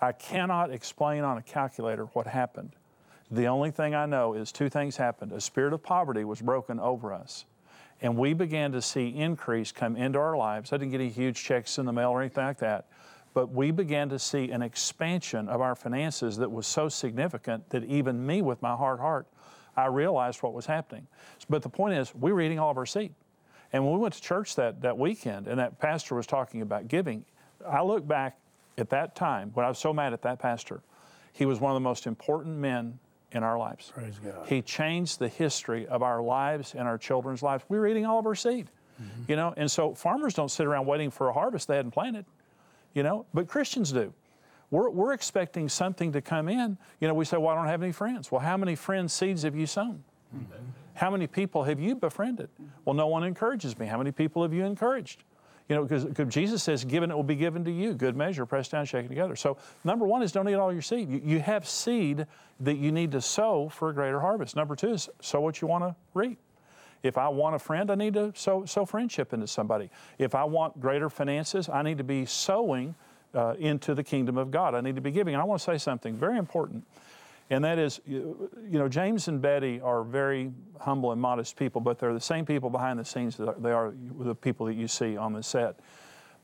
I 0.00 0.12
cannot 0.12 0.70
explain 0.70 1.24
on 1.24 1.38
a 1.38 1.42
calculator 1.42 2.04
what 2.06 2.26
happened. 2.26 2.70
The 3.30 3.46
only 3.46 3.70
thing 3.70 3.94
I 3.94 4.06
know 4.06 4.34
is 4.34 4.52
two 4.52 4.68
things 4.68 4.96
happened. 4.96 5.32
A 5.32 5.40
spirit 5.40 5.72
of 5.72 5.82
poverty 5.82 6.24
was 6.24 6.40
broken 6.40 6.78
over 6.80 7.12
us. 7.12 7.44
And 8.00 8.16
we 8.16 8.32
began 8.32 8.72
to 8.72 8.80
see 8.80 9.08
increase 9.08 9.72
come 9.72 9.96
into 9.96 10.18
our 10.18 10.36
lives. 10.36 10.72
I 10.72 10.76
didn't 10.76 10.92
get 10.92 11.00
any 11.00 11.10
huge 11.10 11.42
checks 11.42 11.78
in 11.78 11.84
the 11.84 11.92
mail 11.92 12.10
or 12.10 12.20
anything 12.20 12.44
like 12.44 12.58
that. 12.58 12.86
But 13.34 13.50
we 13.50 13.70
began 13.70 14.08
to 14.10 14.18
see 14.18 14.50
an 14.50 14.62
expansion 14.62 15.48
of 15.48 15.60
our 15.60 15.74
finances 15.74 16.36
that 16.38 16.50
was 16.50 16.66
so 16.66 16.88
significant 16.88 17.68
that 17.70 17.84
even 17.84 18.24
me, 18.24 18.40
with 18.40 18.62
my 18.62 18.74
hard 18.74 19.00
heart, 19.00 19.26
I 19.76 19.86
realized 19.86 20.42
what 20.42 20.54
was 20.54 20.66
happening. 20.66 21.06
But 21.50 21.62
the 21.62 21.68
point 21.68 21.94
is, 21.94 22.14
we 22.14 22.32
were 22.32 22.40
eating 22.40 22.58
all 22.58 22.70
of 22.70 22.78
our 22.78 22.86
seed. 22.86 23.12
And 23.72 23.84
when 23.84 23.92
we 23.92 24.00
went 24.00 24.14
to 24.14 24.22
church 24.22 24.54
that, 24.54 24.80
that 24.80 24.96
weekend 24.96 25.46
and 25.46 25.58
that 25.58 25.78
pastor 25.78 26.14
was 26.14 26.26
talking 26.26 26.62
about 26.62 26.88
giving, 26.88 27.24
I 27.66 27.82
look 27.82 28.06
back 28.06 28.38
at 28.78 28.90
that 28.90 29.14
time 29.14 29.50
when 29.54 29.66
I 29.66 29.68
was 29.68 29.78
so 29.78 29.92
mad 29.92 30.12
at 30.12 30.22
that 30.22 30.38
pastor. 30.38 30.82
He 31.32 31.46
was 31.46 31.60
one 31.60 31.72
of 31.72 31.76
the 31.76 31.80
most 31.80 32.06
important 32.06 32.56
men 32.56 32.98
in 33.32 33.42
our 33.42 33.58
lives. 33.58 33.92
Praise 33.94 34.18
God. 34.18 34.46
He 34.46 34.62
changed 34.62 35.18
the 35.18 35.28
history 35.28 35.86
of 35.86 36.02
our 36.02 36.22
lives 36.22 36.74
and 36.74 36.88
our 36.88 36.98
children's 36.98 37.42
lives. 37.42 37.64
We 37.68 37.78
were 37.78 37.86
eating 37.86 38.06
all 38.06 38.18
of 38.18 38.26
our 38.26 38.34
seed, 38.34 38.70
mm-hmm. 39.00 39.22
you 39.28 39.36
know, 39.36 39.52
and 39.56 39.70
so 39.70 39.94
farmers 39.94 40.34
don't 40.34 40.50
sit 40.50 40.66
around 40.66 40.86
waiting 40.86 41.10
for 41.10 41.28
a 41.28 41.32
harvest 41.32 41.68
they 41.68 41.76
hadn't 41.76 41.90
planted, 41.90 42.24
you 42.94 43.02
know, 43.02 43.26
but 43.34 43.46
Christians 43.48 43.92
do. 43.92 44.12
We're, 44.70 44.90
we're 44.90 45.12
expecting 45.12 45.68
something 45.68 46.12
to 46.12 46.20
come 46.20 46.48
in. 46.48 46.76
You 47.00 47.08
know, 47.08 47.14
we 47.14 47.24
say, 47.24 47.36
well, 47.38 47.48
I 47.48 47.54
don't 47.54 47.68
have 47.68 47.82
any 47.82 47.92
friends. 47.92 48.30
Well, 48.30 48.40
how 48.40 48.56
many 48.56 48.74
friends' 48.74 49.12
seeds 49.12 49.42
have 49.42 49.56
you 49.56 49.66
sown? 49.66 50.04
Mm-hmm. 50.34 50.52
How 50.94 51.10
many 51.10 51.26
people 51.26 51.62
have 51.64 51.80
you 51.80 51.94
befriended? 51.94 52.48
Well, 52.84 52.94
no 52.94 53.06
one 53.06 53.22
encourages 53.22 53.78
me. 53.78 53.86
How 53.86 53.98
many 53.98 54.10
people 54.10 54.42
have 54.42 54.52
you 54.52 54.64
encouraged? 54.64 55.22
You 55.68 55.76
know, 55.76 55.84
because, 55.84 56.32
Jesus 56.32 56.62
says, 56.62 56.84
given 56.84 57.10
it 57.10 57.14
will 57.14 57.22
be 57.22 57.36
given 57.36 57.62
to 57.64 57.70
you, 57.70 57.92
good 57.92 58.16
measure, 58.16 58.46
pressed 58.46 58.70
down, 58.70 58.86
shaken 58.86 59.10
together. 59.10 59.36
So, 59.36 59.58
number 59.84 60.06
one 60.06 60.22
is 60.22 60.32
don't 60.32 60.48
eat 60.48 60.54
all 60.54 60.72
your 60.72 60.82
seed. 60.82 61.10
You, 61.10 61.20
you 61.22 61.40
have 61.40 61.68
seed 61.68 62.26
that 62.60 62.78
you 62.78 62.90
need 62.90 63.12
to 63.12 63.20
sow 63.20 63.68
for 63.68 63.90
a 63.90 63.94
greater 63.94 64.20
harvest. 64.20 64.56
Number 64.56 64.74
two 64.74 64.92
is 64.92 65.10
sow 65.20 65.40
what 65.40 65.60
you 65.60 65.68
want 65.68 65.84
to 65.84 65.94
reap. 66.14 66.38
If 67.02 67.18
I 67.18 67.28
want 67.28 67.54
a 67.54 67.58
friend, 67.58 67.90
I 67.90 67.96
need 67.96 68.14
to 68.14 68.32
sow, 68.34 68.64
sow 68.64 68.86
friendship 68.86 69.32
into 69.32 69.46
somebody. 69.46 69.90
If 70.18 70.34
I 70.34 70.44
want 70.44 70.80
greater 70.80 71.10
finances, 71.10 71.68
I 71.68 71.82
need 71.82 71.98
to 71.98 72.04
be 72.04 72.24
sowing 72.24 72.94
uh, 73.34 73.54
into 73.58 73.94
the 73.94 74.02
kingdom 74.02 74.38
of 74.38 74.50
God. 74.50 74.74
I 74.74 74.80
need 74.80 74.96
to 74.96 75.02
be 75.02 75.10
giving. 75.10 75.34
And 75.34 75.40
I 75.40 75.44
want 75.44 75.60
to 75.60 75.64
say 75.64 75.78
something 75.78 76.16
very 76.16 76.38
important 76.38 76.84
and 77.50 77.64
that 77.64 77.78
is, 77.78 78.00
you 78.06 78.48
know, 78.56 78.88
James 78.88 79.28
and 79.28 79.40
Betty 79.40 79.80
are 79.80 80.02
very 80.02 80.52
humble 80.80 81.12
and 81.12 81.20
modest 81.20 81.56
people, 81.56 81.80
but 81.80 81.98
they're 81.98 82.12
the 82.12 82.20
same 82.20 82.44
people 82.44 82.68
behind 82.68 82.98
the 82.98 83.04
scenes 83.04 83.36
that 83.38 83.62
they 83.62 83.72
are 83.72 83.94
the 84.18 84.34
people 84.34 84.66
that 84.66 84.74
you 84.74 84.86
see 84.86 85.16
on 85.16 85.32
the 85.32 85.42
set. 85.42 85.80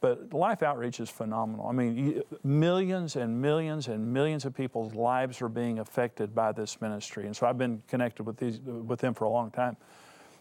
But 0.00 0.34
Life 0.34 0.62
Outreach 0.62 1.00
is 1.00 1.08
phenomenal. 1.08 1.66
I 1.66 1.72
mean, 1.72 2.22
millions 2.42 3.16
and 3.16 3.40
millions 3.40 3.88
and 3.88 4.12
millions 4.12 4.44
of 4.44 4.54
people's 4.54 4.94
lives 4.94 5.40
are 5.40 5.48
being 5.48 5.78
affected 5.78 6.34
by 6.34 6.52
this 6.52 6.80
ministry. 6.80 7.26
And 7.26 7.34
so 7.34 7.46
I've 7.46 7.56
been 7.56 7.82
connected 7.88 8.24
with, 8.24 8.36
these, 8.36 8.60
with 8.60 9.00
them 9.00 9.14
for 9.14 9.24
a 9.24 9.30
long 9.30 9.50
time. 9.50 9.76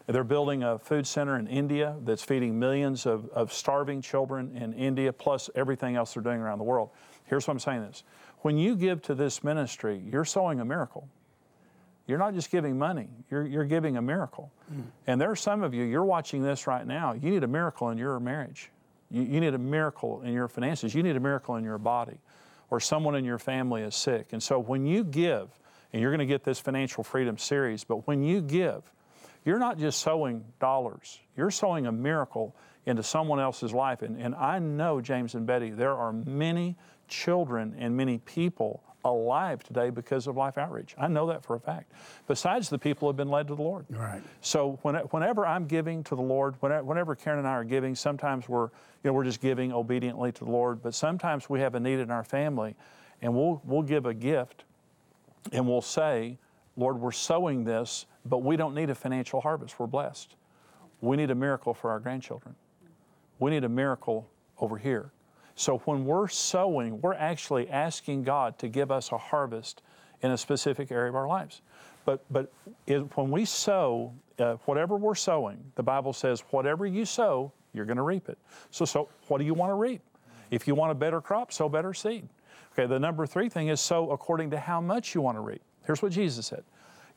They're 0.06 0.22
building 0.22 0.62
a 0.64 0.78
food 0.78 1.06
center 1.06 1.38
in 1.38 1.46
India 1.46 1.96
that's 2.04 2.22
feeding 2.22 2.58
millions 2.58 3.06
of, 3.06 3.30
of 3.30 3.54
starving 3.54 4.02
children 4.02 4.54
in 4.54 4.74
India, 4.74 5.12
plus 5.14 5.48
everything 5.54 5.96
else 5.96 6.12
they're 6.12 6.22
doing 6.22 6.40
around 6.40 6.58
the 6.58 6.64
world. 6.64 6.90
Here's 7.24 7.46
what 7.46 7.54
I'm 7.54 7.60
saying 7.60 7.80
this 7.82 8.04
when 8.44 8.58
you 8.58 8.76
give 8.76 9.00
to 9.00 9.14
this 9.14 9.42
ministry, 9.42 10.02
you're 10.12 10.26
sowing 10.26 10.60
a 10.60 10.66
miracle. 10.66 11.08
You're 12.06 12.18
not 12.18 12.34
just 12.34 12.50
giving 12.50 12.78
money, 12.78 13.08
you're, 13.30 13.46
you're 13.46 13.64
giving 13.64 13.96
a 13.96 14.02
miracle. 14.02 14.52
Mm. 14.70 14.82
And 15.06 15.18
there 15.18 15.30
are 15.30 15.36
some 15.36 15.62
of 15.62 15.72
you, 15.72 15.84
you're 15.84 16.04
watching 16.04 16.42
this 16.42 16.66
right 16.66 16.86
now, 16.86 17.14
you 17.14 17.30
need 17.30 17.42
a 17.42 17.48
miracle 17.48 17.88
in 17.88 17.96
your 17.96 18.20
marriage. 18.20 18.70
You, 19.10 19.22
you 19.22 19.40
need 19.40 19.54
a 19.54 19.58
miracle 19.58 20.20
in 20.20 20.34
your 20.34 20.48
finances. 20.48 20.94
You 20.94 21.02
need 21.02 21.16
a 21.16 21.20
miracle 21.20 21.56
in 21.56 21.64
your 21.64 21.78
body. 21.78 22.18
Or 22.68 22.80
someone 22.80 23.14
in 23.14 23.24
your 23.24 23.38
family 23.38 23.80
is 23.80 23.94
sick. 23.94 24.34
And 24.34 24.42
so 24.42 24.58
when 24.58 24.84
you 24.84 25.04
give, 25.04 25.48
and 25.94 26.02
you're 26.02 26.10
going 26.10 26.18
to 26.18 26.26
get 26.26 26.44
this 26.44 26.60
financial 26.60 27.02
freedom 27.02 27.38
series. 27.38 27.84
But 27.84 28.06
when 28.06 28.22
you 28.22 28.42
give, 28.42 28.82
you're 29.46 29.58
not 29.58 29.78
just 29.78 30.00
sowing 30.00 30.44
dollars, 30.60 31.18
you're 31.34 31.50
sowing 31.50 31.86
a 31.86 31.92
miracle 31.92 32.54
into 32.84 33.02
someone 33.02 33.40
else's 33.40 33.72
life. 33.72 34.02
And, 34.02 34.20
and 34.20 34.34
I 34.34 34.58
know, 34.58 35.00
James 35.00 35.34
and 35.34 35.46
Betty, 35.46 35.70
there 35.70 35.94
are 35.94 36.12
many 36.12 36.76
children 37.08 37.74
and 37.78 37.96
many 37.96 38.18
people 38.18 38.82
alive 39.04 39.62
today 39.62 39.90
because 39.90 40.26
of 40.26 40.36
Life 40.36 40.56
Outreach. 40.56 40.94
I 40.98 41.08
know 41.08 41.26
that 41.26 41.44
for 41.44 41.56
a 41.56 41.60
fact. 41.60 41.92
Besides 42.26 42.70
the 42.70 42.78
people 42.78 43.00
who 43.00 43.08
have 43.08 43.16
been 43.16 43.28
led 43.28 43.48
to 43.48 43.54
the 43.54 43.62
Lord. 43.62 43.84
Right. 43.90 44.22
So 44.40 44.78
when, 44.82 44.94
whenever 44.94 45.46
I'm 45.46 45.66
giving 45.66 46.02
to 46.04 46.16
the 46.16 46.22
Lord, 46.22 46.56
whenever 46.60 47.14
Karen 47.14 47.38
and 47.38 47.46
I 47.46 47.52
are 47.52 47.64
giving, 47.64 47.94
sometimes 47.94 48.48
we're, 48.48 48.64
you 48.64 48.70
know, 49.04 49.12
we're 49.12 49.24
just 49.24 49.40
giving 49.40 49.72
obediently 49.72 50.32
to 50.32 50.44
the 50.44 50.50
Lord, 50.50 50.82
but 50.82 50.94
sometimes 50.94 51.50
we 51.50 51.60
have 51.60 51.74
a 51.74 51.80
need 51.80 51.98
in 51.98 52.10
our 52.10 52.24
family 52.24 52.74
and 53.20 53.34
we'll, 53.34 53.60
we'll 53.64 53.82
give 53.82 54.06
a 54.06 54.14
gift 54.14 54.64
and 55.52 55.68
we'll 55.68 55.82
say, 55.82 56.38
Lord, 56.76 56.98
we're 56.98 57.12
sowing 57.12 57.64
this, 57.64 58.06
but 58.24 58.38
we 58.38 58.56
don't 58.56 58.74
need 58.74 58.90
a 58.90 58.94
financial 58.94 59.40
harvest. 59.40 59.78
We're 59.78 59.86
blessed. 59.86 60.34
We 61.00 61.16
need 61.16 61.30
a 61.30 61.34
miracle 61.34 61.74
for 61.74 61.90
our 61.90 62.00
grandchildren. 62.00 62.54
We 63.38 63.50
need 63.50 63.64
a 63.64 63.68
miracle 63.68 64.30
over 64.58 64.78
here. 64.78 65.10
So 65.56 65.78
when 65.78 66.04
we're 66.04 66.28
sowing, 66.28 67.00
we're 67.00 67.14
actually 67.14 67.68
asking 67.70 68.24
God 68.24 68.58
to 68.58 68.68
give 68.68 68.90
us 68.90 69.12
a 69.12 69.18
harvest 69.18 69.82
in 70.22 70.30
a 70.30 70.38
specific 70.38 70.90
area 70.90 71.10
of 71.10 71.14
our 71.14 71.28
lives. 71.28 71.62
But, 72.04 72.24
but 72.30 72.52
it, 72.86 72.98
when 73.16 73.30
we 73.30 73.44
sow, 73.44 74.12
uh, 74.38 74.54
whatever 74.64 74.96
we're 74.96 75.14
sowing, 75.14 75.58
the 75.74 75.82
Bible 75.82 76.12
says, 76.12 76.40
whatever 76.50 76.86
you 76.86 77.04
sow, 77.04 77.52
you're 77.72 77.84
going 77.84 77.96
to 77.96 78.02
reap 78.02 78.28
it. 78.28 78.38
So, 78.70 78.84
so 78.84 79.08
what 79.28 79.38
do 79.38 79.44
you 79.44 79.54
want 79.54 79.70
to 79.70 79.74
reap? 79.74 80.02
If 80.50 80.66
you 80.66 80.74
want 80.74 80.92
a 80.92 80.94
better 80.94 81.20
crop, 81.20 81.52
sow 81.52 81.68
better 81.68 81.94
seed. 81.94 82.28
Okay, 82.72 82.86
the 82.86 82.98
number 82.98 83.26
three 83.26 83.48
thing 83.48 83.68
is 83.68 83.80
sow 83.80 84.10
according 84.10 84.50
to 84.50 84.58
how 84.58 84.80
much 84.80 85.14
you 85.14 85.20
want 85.20 85.36
to 85.36 85.40
reap. 85.40 85.62
Here's 85.86 86.02
what 86.02 86.12
Jesus 86.12 86.46
said 86.46 86.64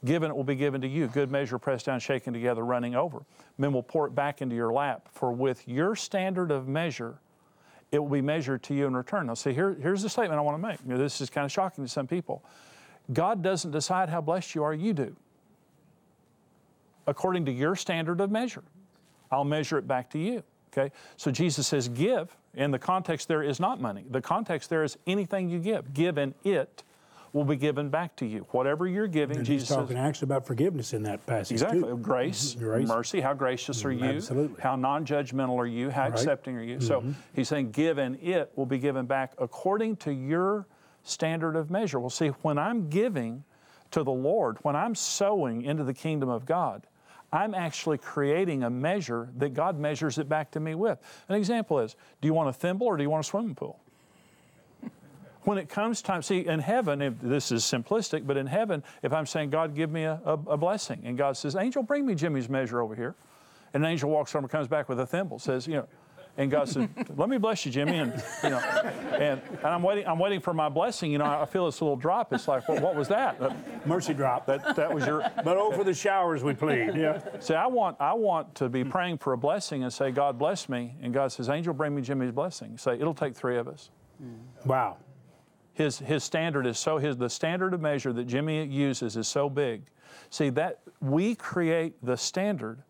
Given 0.06 0.30
it 0.30 0.36
will 0.36 0.44
be 0.44 0.56
given 0.56 0.82
to 0.82 0.88
you, 0.88 1.08
good 1.08 1.32
measure, 1.32 1.58
pressed 1.58 1.88
down, 1.88 2.00
shaken 2.00 2.34
together, 2.34 2.64
running 2.64 2.96
over. 2.96 3.24
Men 3.58 3.74
will 3.74 3.84
pour 3.84 4.06
it 4.08 4.14
back 4.14 4.42
into 4.42 4.56
your 4.56 4.72
lap. 4.72 5.10
For 5.12 5.32
with 5.32 5.68
your 5.68 5.96
standard 5.96 6.52
of 6.52 6.68
measure, 6.68 7.20
it 7.92 8.00
will 8.00 8.10
be 8.10 8.22
measured 8.22 8.64
to 8.64 8.74
you 8.74 8.86
in 8.86 8.96
return. 8.96 9.28
Now, 9.28 9.34
see, 9.34 9.54
here, 9.54 9.78
here's 9.82 10.02
the 10.02 10.10
statement 10.10 10.38
I 10.38 10.42
want 10.42 10.62
to 10.62 10.68
make. 10.68 10.80
You 10.86 10.94
know, 10.94 10.98
this 10.98 11.22
is 11.22 11.30
kind 11.30 11.46
of 11.46 11.52
shocking 11.52 11.84
to 11.84 11.90
some 11.90 12.08
people. 12.08 12.44
God 13.14 13.42
doesn't 13.42 13.72
decide 13.72 14.10
how 14.10 14.22
blessed 14.22 14.56
you 14.56 14.64
are, 14.64 14.74
you 14.74 14.94
do. 14.94 15.16
According 17.06 17.46
to 17.46 17.52
your 17.52 17.76
standard 17.76 18.20
of 18.20 18.30
measure, 18.32 18.64
I'll 19.32 19.46
measure 19.46 19.78
it 19.78 19.88
back 19.88 20.10
to 20.12 20.20
you. 20.20 20.44
Okay? 20.74 20.94
So 21.16 21.32
Jesus 21.32 21.68
says, 21.68 21.88
give, 21.88 22.36
and 22.54 22.74
the 22.74 22.80
context 22.80 23.30
there 23.30 23.44
is 23.44 23.60
not 23.60 23.80
money. 23.80 24.04
The 24.10 24.22
context 24.22 24.70
there 24.70 24.84
is 24.84 24.98
anything 25.08 25.50
you 25.50 25.60
give. 25.60 25.94
Give 25.94 26.18
it 26.18 26.84
will 27.38 27.46
be 27.46 27.56
given 27.56 27.90
back 27.90 28.16
to 28.16 28.26
you. 28.26 28.48
Whatever 28.50 28.88
you're 28.88 29.08
giving, 29.08 29.38
and 29.38 29.46
Jesus 29.46 29.70
he's 29.70 29.76
talking 29.78 29.96
says, 29.96 30.06
actually 30.06 30.26
about 30.26 30.46
forgiveness 30.48 30.94
in 30.94 31.04
that 31.04 31.24
passage. 31.28 31.52
Exactly. 31.54 31.82
Too. 31.82 31.98
Grace, 31.98 32.56
mm-hmm. 32.56 32.66
Grace, 32.66 32.88
mercy, 32.88 33.22
how 33.22 33.34
gracious 33.36 33.86
are 33.86 33.90
mm-hmm. 33.90 34.04
you? 34.04 34.10
Absolutely. 34.18 34.62
How 34.62 34.76
non 34.76 35.06
judgmental 35.06 35.58
are 35.58 35.68
you? 35.68 35.92
How 35.92 36.04
Right. 36.04 36.14
accepting 36.14 36.58
are 36.58 36.64
you? 36.64 36.82
So 36.82 37.02
mm-hmm. 37.02 37.12
he's 37.34 37.48
saying, 37.48 37.72
give 37.72 38.00
and 38.00 38.18
it 38.22 38.52
will 38.56 38.66
be 38.66 38.80
given 38.80 39.06
back 39.06 39.34
according 39.38 39.98
to 39.98 40.12
your 40.12 40.66
standard 41.04 41.56
of 41.56 41.70
measure. 41.70 42.00
Well, 42.00 42.10
see, 42.10 42.30
when 42.42 42.58
I'm 42.58 42.90
giving 42.90 43.44
to 43.92 44.04
the 44.04 44.12
Lord, 44.12 44.58
when 44.64 44.76
I'm 44.76 44.96
sowing 44.96 45.62
into 45.62 45.84
the 45.84 45.94
kingdom 45.94 46.30
of 46.30 46.46
God, 46.46 46.88
I'm 47.32 47.54
actually 47.54 48.00
creating 48.00 48.64
a 48.64 48.70
measure 48.70 49.30
that 49.38 49.54
God 49.54 49.78
measures 49.78 50.18
it 50.18 50.28
back 50.28 50.50
to 50.52 50.60
me 50.60 50.76
with. 50.76 51.00
An 51.30 51.36
example 51.36 51.80
is 51.80 51.96
do 52.20 52.28
you 52.28 52.34
want 52.34 52.50
a 52.50 52.54
thimble 52.54 52.88
or 52.88 52.98
do 52.98 53.04
you 53.04 53.10
want 53.10 53.26
a 53.26 53.28
swimming 53.28 53.54
pool? 53.54 53.80
When 55.48 55.58
it 55.58 55.70
comes 55.70 56.02
time, 56.02 56.22
see, 56.22 56.46
in 56.46 56.60
heaven, 56.60 57.02
if 57.02 57.14
this 57.22 57.54
is 57.54 57.64
simplistic, 57.64 58.28
but 58.28 58.36
in 58.36 58.46
heaven, 58.46 58.84
if 59.02 59.14
I'm 59.14 59.26
saying, 59.26 59.50
God, 59.50 59.74
give 59.74 59.90
me 59.90 60.04
a, 60.04 60.20
a, 60.26 60.34
a 60.34 60.58
blessing, 60.58 61.02
and 61.06 61.18
God 61.18 61.38
says, 61.38 61.56
Angel, 61.56 61.82
bring 61.82 62.06
me 62.06 62.16
Jimmy's 62.16 62.50
measure 62.50 62.82
over 62.82 62.94
here. 62.94 63.16
And 63.74 63.86
an 63.86 63.90
angel 63.90 64.10
walks 64.10 64.36
over 64.36 64.44
and 64.44 64.52
comes 64.52 64.68
back 64.68 64.90
with 64.90 65.00
a 65.00 65.06
thimble, 65.06 65.40
says, 65.40 65.66
you 65.66 65.76
know, 65.76 65.88
and 66.36 66.52
God 66.52 66.68
says, 66.68 66.90
"Let 67.16 67.30
me 67.30 67.38
bless 67.38 67.66
you, 67.66 67.72
Jimmy." 67.72 67.98
And 67.98 68.24
you 68.44 68.50
know, 68.50 68.60
and, 68.60 69.42
and 69.42 69.66
I'm 69.66 69.82
waiting. 69.82 70.06
I'm 70.06 70.20
waiting 70.20 70.40
for 70.40 70.54
my 70.54 70.70
blessing. 70.70 71.12
You 71.12 71.18
know, 71.18 71.26
I 71.26 71.46
feel 71.46 71.66
this 71.66 71.82
little 71.82 71.96
drop. 71.96 72.32
It's 72.32 72.48
like, 72.48 72.68
well, 72.70 72.80
what 72.80 72.96
was 72.96 73.08
that? 73.08 73.40
That, 73.40 73.88
Mercy 73.88 74.14
drop. 74.14 74.46
that, 74.46 74.76
that 74.76 74.94
was 74.94 75.04
your. 75.08 75.22
but 75.44 75.58
oh, 75.58 75.72
for 75.72 75.84
the 75.84 75.96
showers 75.96 76.44
we 76.44 76.54
plead. 76.54 76.96
Yeah. 76.96 77.22
See, 77.40 77.56
I 77.56 77.66
want 77.66 78.00
I 78.00 78.14
want 78.14 78.54
to 78.56 78.70
be 78.70 78.84
praying 78.84 79.18
for 79.18 79.34
a 79.34 79.38
blessing 79.38 79.84
and 79.84 79.92
say, 79.92 80.12
God 80.12 80.38
bless 80.38 80.70
me, 80.70 80.94
and 81.02 81.12
God 81.12 81.32
says, 81.32 81.50
Angel, 81.50 81.74
bring 81.74 81.96
me 81.96 82.04
Jimmy's 82.04 82.32
blessing. 82.32 82.78
Say, 82.78 83.00
it'll 83.00 83.16
take 83.16 83.36
three 83.36 83.58
of 83.58 83.68
us. 83.68 83.90
Wow. 84.66 84.98
His, 85.78 86.00
his 86.00 86.24
standard 86.24 86.66
is 86.66 86.80
so 86.80 86.98
his 86.98 87.18
the 87.18 87.30
standard 87.30 87.72
of 87.76 87.82
measure 87.82 88.12
that 88.12 88.24
Jimmy 88.24 88.66
uses 88.66 89.16
is 89.16 89.28
so 89.28 89.48
big. 89.48 89.84
See 90.32 90.50
that 90.50 90.80
we 91.02 91.36
create 91.36 92.04
the 92.04 92.18
standard 92.18 92.82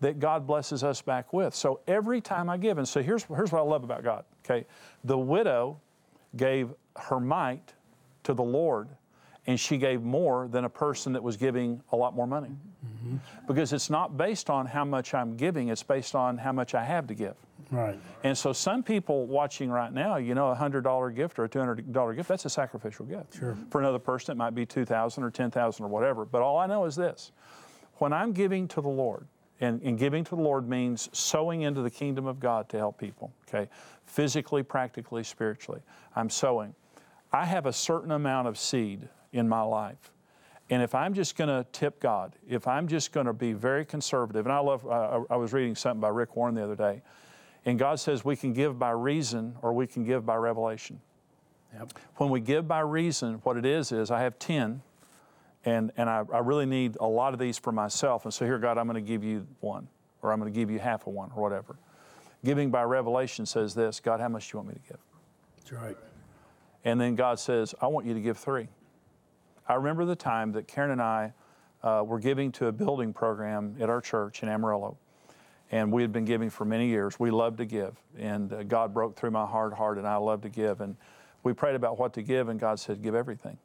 that 0.00 0.18
God 0.18 0.46
blesses 0.46 0.84
us 0.84 1.00
back 1.00 1.32
with. 1.32 1.54
So 1.54 1.80
every 1.86 2.20
time 2.20 2.50
I 2.50 2.58
give, 2.58 2.76
and 2.76 2.86
so 2.86 3.02
here's 3.02 3.24
here's 3.24 3.50
what 3.50 3.60
I 3.60 3.62
love 3.62 3.82
about 3.82 4.04
God. 4.04 4.26
Okay, 4.44 4.66
the 5.04 5.16
widow 5.16 5.80
gave 6.36 6.74
her 6.96 7.18
mite 7.18 7.72
to 8.24 8.34
the 8.34 8.42
Lord, 8.44 8.88
and 9.46 9.58
she 9.58 9.76
gave 9.76 10.02
more 10.02 10.48
than 10.48 10.64
a 10.64 10.68
person 10.68 11.12
that 11.12 11.22
was 11.22 11.36
giving 11.36 11.82
a 11.92 11.96
lot 11.96 12.14
more 12.14 12.26
money. 12.26 12.50
Because 13.46 13.72
it's 13.72 13.90
not 13.90 14.16
based 14.16 14.48
on 14.48 14.66
how 14.66 14.84
much 14.84 15.12
I'm 15.14 15.36
giving, 15.36 15.68
it's 15.68 15.82
based 15.82 16.14
on 16.14 16.38
how 16.38 16.52
much 16.52 16.74
I 16.74 16.82
have 16.82 17.06
to 17.08 17.14
give. 17.14 17.34
Right. 17.70 17.98
And 18.22 18.36
so 18.36 18.52
some 18.52 18.82
people 18.82 19.26
watching 19.26 19.70
right 19.70 19.92
now, 19.92 20.16
you 20.16 20.34
know, 20.34 20.48
a 20.48 20.54
hundred 20.54 20.84
dollar 20.84 21.10
gift 21.10 21.38
or 21.38 21.44
a 21.44 21.48
two 21.48 21.58
hundred 21.58 21.92
dollar 21.92 22.14
gift, 22.14 22.28
that's 22.28 22.44
a 22.44 22.50
sacrificial 22.50 23.04
gift. 23.04 23.36
Sure. 23.38 23.56
For 23.70 23.80
another 23.80 23.98
person, 23.98 24.32
it 24.32 24.36
might 24.36 24.54
be 24.54 24.64
two 24.66 24.84
thousand 24.84 25.24
or 25.24 25.30
ten 25.30 25.50
thousand 25.50 25.84
or 25.84 25.88
whatever. 25.88 26.24
But 26.24 26.42
all 26.42 26.58
I 26.58 26.66
know 26.66 26.84
is 26.84 26.96
this: 26.96 27.32
when 27.94 28.12
I'm 28.12 28.32
giving 28.32 28.68
to 28.68 28.80
the 28.80 28.88
Lord, 28.88 29.26
and, 29.60 29.80
and 29.82 29.98
giving 29.98 30.24
to 30.24 30.36
the 30.36 30.42
Lord 30.42 30.68
means 30.68 31.08
sowing 31.12 31.62
into 31.62 31.82
the 31.82 31.90
kingdom 31.90 32.26
of 32.26 32.40
God 32.40 32.68
to 32.70 32.78
help 32.78 32.98
people. 32.98 33.32
Okay, 33.48 33.68
physically, 34.04 34.62
practically, 34.62 35.24
spiritually, 35.24 35.80
I'm 36.16 36.30
sowing. 36.30 36.74
I 37.32 37.44
have 37.44 37.66
a 37.66 37.72
certain 37.72 38.12
amount 38.12 38.48
of 38.48 38.58
seed 38.58 39.08
in 39.34 39.48
my 39.48 39.60
life. 39.60 40.12
And 40.70 40.82
if 40.82 40.94
I'm 40.94 41.12
just 41.12 41.36
going 41.36 41.48
to 41.48 41.66
tip 41.72 42.00
God, 42.00 42.36
if 42.48 42.66
I'm 42.66 42.88
just 42.88 43.12
going 43.12 43.26
to 43.26 43.34
be 43.34 43.52
very 43.52 43.84
conservative, 43.84 44.46
and 44.46 44.52
I 44.52 44.60
love, 44.60 44.86
uh, 44.86 45.20
I 45.28 45.36
was 45.36 45.52
reading 45.52 45.74
something 45.74 46.00
by 46.00 46.08
Rick 46.08 46.36
Warren 46.36 46.54
the 46.54 46.64
other 46.64 46.76
day, 46.76 47.02
and 47.66 47.78
God 47.78 48.00
says 48.00 48.24
we 48.24 48.36
can 48.36 48.54
give 48.54 48.78
by 48.78 48.90
reason 48.90 49.56
or 49.60 49.74
we 49.74 49.86
can 49.86 50.04
give 50.04 50.24
by 50.24 50.36
revelation. 50.36 51.00
Yep. 51.74 51.98
When 52.16 52.30
we 52.30 52.40
give 52.40 52.66
by 52.66 52.80
reason, 52.80 53.40
what 53.42 53.56
it 53.56 53.66
is 53.66 53.92
is 53.92 54.10
I 54.10 54.22
have 54.22 54.38
10, 54.38 54.80
and, 55.66 55.92
and 55.96 56.08
I, 56.08 56.22
I 56.32 56.38
really 56.38 56.66
need 56.66 56.96
a 57.00 57.06
lot 57.06 57.32
of 57.32 57.38
these 57.38 57.58
for 57.58 57.72
myself. 57.72 58.24
And 58.24 58.32
so 58.32 58.44
here, 58.44 58.58
God, 58.58 58.78
I'm 58.78 58.86
going 58.86 59.02
to 59.02 59.06
give 59.06 59.24
you 59.24 59.46
one, 59.60 59.88
or 60.22 60.32
I'm 60.32 60.38
going 60.38 60.52
to 60.52 60.58
give 60.58 60.70
you 60.70 60.78
half 60.78 61.06
of 61.06 61.12
one, 61.12 61.30
or 61.34 61.42
whatever. 61.42 61.76
Giving 62.44 62.70
by 62.70 62.84
revelation 62.84 63.44
says 63.44 63.74
this 63.74 64.00
God, 64.00 64.20
how 64.20 64.28
much 64.28 64.50
do 64.50 64.56
you 64.56 64.58
want 64.62 64.68
me 64.68 64.74
to 64.74 64.88
give? 64.92 65.00
That's 65.56 65.72
right. 65.72 65.96
And 66.84 67.00
then 67.00 67.16
God 67.16 67.38
says, 67.38 67.74
I 67.80 67.86
want 67.86 68.06
you 68.06 68.14
to 68.14 68.20
give 68.20 68.38
three. 68.38 68.68
I 69.66 69.74
remember 69.74 70.04
the 70.04 70.16
time 70.16 70.52
that 70.52 70.68
Karen 70.68 70.90
and 70.90 71.02
I 71.02 71.32
uh, 71.82 72.02
were 72.04 72.18
giving 72.18 72.52
to 72.52 72.66
a 72.66 72.72
building 72.72 73.12
program 73.12 73.76
at 73.80 73.88
our 73.88 74.00
church 74.00 74.42
in 74.42 74.48
Amarillo. 74.48 74.96
And 75.70 75.90
we 75.90 76.02
had 76.02 76.12
been 76.12 76.24
giving 76.24 76.50
for 76.50 76.64
many 76.64 76.88
years. 76.88 77.18
We 77.18 77.30
loved 77.30 77.58
to 77.58 77.64
give. 77.64 77.96
And 78.18 78.52
uh, 78.52 78.62
God 78.62 78.92
broke 78.92 79.16
through 79.16 79.30
my 79.30 79.46
hard 79.46 79.72
heart, 79.72 79.98
and 79.98 80.06
I 80.06 80.16
love 80.16 80.42
to 80.42 80.48
give. 80.48 80.80
And 80.80 80.96
we 81.42 81.52
prayed 81.52 81.74
about 81.74 81.98
what 81.98 82.14
to 82.14 82.22
give, 82.22 82.48
and 82.48 82.60
God 82.60 82.78
said, 82.78 83.02
Give 83.02 83.14
everything. 83.14 83.58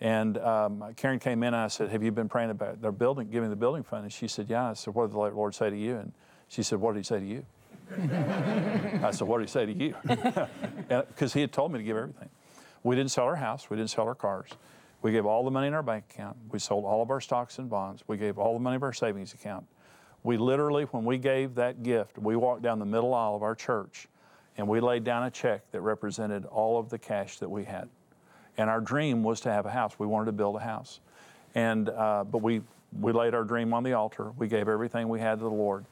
And 0.00 0.36
um, 0.38 0.84
Karen 0.96 1.18
came 1.18 1.42
in, 1.42 1.48
and 1.48 1.56
I 1.56 1.68
said, 1.68 1.90
Have 1.90 2.02
you 2.02 2.10
been 2.10 2.28
praying 2.28 2.50
about 2.50 2.80
their 2.82 2.92
building, 2.92 3.28
giving 3.30 3.50
the 3.50 3.56
building 3.56 3.82
fund? 3.82 4.04
And 4.04 4.12
she 4.12 4.28
said, 4.28 4.48
Yeah. 4.48 4.70
I 4.70 4.72
said, 4.72 4.94
What 4.94 5.06
did 5.06 5.12
the 5.12 5.18
Lord 5.18 5.54
say 5.54 5.70
to 5.70 5.76
you? 5.76 5.96
And 5.96 6.12
she 6.48 6.62
said, 6.62 6.80
What 6.80 6.94
did 6.94 7.00
He 7.00 7.04
say 7.04 7.20
to 7.20 7.26
you? 7.26 7.44
I 9.02 9.10
said, 9.12 9.28
What 9.28 9.38
did 9.38 9.48
He 9.48 9.52
say 9.52 9.66
to 9.66 9.72
you? 9.72 9.94
Because 10.88 11.32
He 11.32 11.40
had 11.42 11.52
told 11.52 11.72
me 11.72 11.78
to 11.78 11.84
give 11.84 11.96
everything. 11.96 12.30
We 12.82 12.96
didn't 12.96 13.10
sell 13.10 13.24
our 13.24 13.36
house, 13.36 13.70
we 13.70 13.76
didn't 13.76 13.90
sell 13.90 14.06
our 14.06 14.14
cars. 14.14 14.50
We 15.02 15.10
gave 15.10 15.26
all 15.26 15.44
the 15.44 15.50
money 15.50 15.66
in 15.66 15.74
our 15.74 15.82
bank 15.82 16.04
account. 16.10 16.36
We 16.50 16.60
sold 16.60 16.84
all 16.84 17.02
of 17.02 17.10
our 17.10 17.20
stocks 17.20 17.58
and 17.58 17.68
bonds. 17.68 18.04
We 18.06 18.16
gave 18.16 18.38
all 18.38 18.54
the 18.54 18.60
money 18.60 18.76
of 18.76 18.84
our 18.84 18.92
savings 18.92 19.34
account. 19.34 19.66
We 20.22 20.36
literally, 20.36 20.84
when 20.84 21.04
we 21.04 21.18
gave 21.18 21.56
that 21.56 21.82
gift, 21.82 22.18
we 22.18 22.36
walked 22.36 22.62
down 22.62 22.78
the 22.78 22.86
middle 22.86 23.12
aisle 23.12 23.34
of 23.34 23.42
our 23.42 23.56
church 23.56 24.06
and 24.56 24.68
we 24.68 24.80
laid 24.80 25.02
down 25.02 25.24
a 25.24 25.30
check 25.30 25.70
that 25.72 25.80
represented 25.80 26.44
all 26.46 26.78
of 26.78 26.88
the 26.88 26.98
cash 26.98 27.38
that 27.38 27.48
we 27.48 27.64
had. 27.64 27.88
And 28.58 28.68
our 28.68 28.80
dream 28.80 29.22
was 29.22 29.40
to 29.40 29.50
have 29.50 29.66
a 29.66 29.70
house. 29.70 29.98
We 29.98 30.06
wanted 30.06 30.26
to 30.26 30.32
build 30.32 30.56
a 30.56 30.60
house. 30.60 31.00
And, 31.54 31.88
uh, 31.88 32.24
but 32.24 32.38
we, 32.38 32.60
we 33.00 33.12
laid 33.12 33.34
our 33.34 33.44
dream 33.44 33.72
on 33.72 33.82
the 33.82 33.94
altar. 33.94 34.30
We 34.36 34.48
gave 34.48 34.68
everything 34.68 35.08
we 35.08 35.20
had 35.20 35.38
to 35.38 35.44
the 35.44 35.50
Lord. 35.50 35.86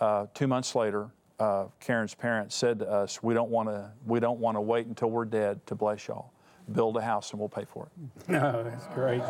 Uh, 0.00 0.26
two 0.34 0.46
months 0.46 0.74
later, 0.74 1.08
uh, 1.38 1.66
Karen's 1.80 2.14
parents 2.14 2.54
said 2.54 2.78
to 2.80 2.90
us, 2.90 3.22
"We 3.22 3.34
don't 3.34 3.50
want 3.50 3.68
to. 3.68 3.90
We 4.06 4.20
don't 4.20 4.38
want 4.38 4.56
to 4.56 4.60
wait 4.60 4.86
until 4.86 5.10
we're 5.10 5.24
dead 5.24 5.66
to 5.66 5.74
bless 5.74 6.06
y'all. 6.08 6.32
Build 6.72 6.96
a 6.96 7.02
house 7.02 7.32
and 7.32 7.40
we'll 7.40 7.48
pay 7.48 7.64
for 7.64 7.86
it." 7.86 8.30
No, 8.30 8.62
that's 8.64 8.86
great. 8.94 9.22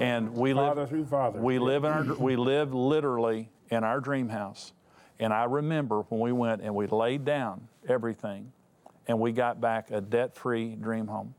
And 0.00 0.34
we 0.34 0.52
Father 0.52 0.82
live. 0.82 0.88
through 0.90 1.06
Father. 1.06 1.40
We 1.40 1.58
live 1.58 1.84
in 1.84 1.92
our. 1.92 2.04
We 2.14 2.36
live 2.36 2.74
literally 2.74 3.50
in 3.70 3.84
our 3.84 4.00
dream 4.00 4.28
house. 4.28 4.72
And 5.18 5.32
I 5.32 5.44
remember 5.44 6.02
when 6.02 6.20
we 6.20 6.32
went 6.32 6.60
and 6.60 6.74
we 6.74 6.86
laid 6.86 7.24
down 7.24 7.68
everything, 7.88 8.52
and 9.06 9.18
we 9.18 9.32
got 9.32 9.60
back 9.62 9.90
a 9.90 10.00
debt-free 10.00 10.76
dream 10.76 11.06
home. 11.06 11.34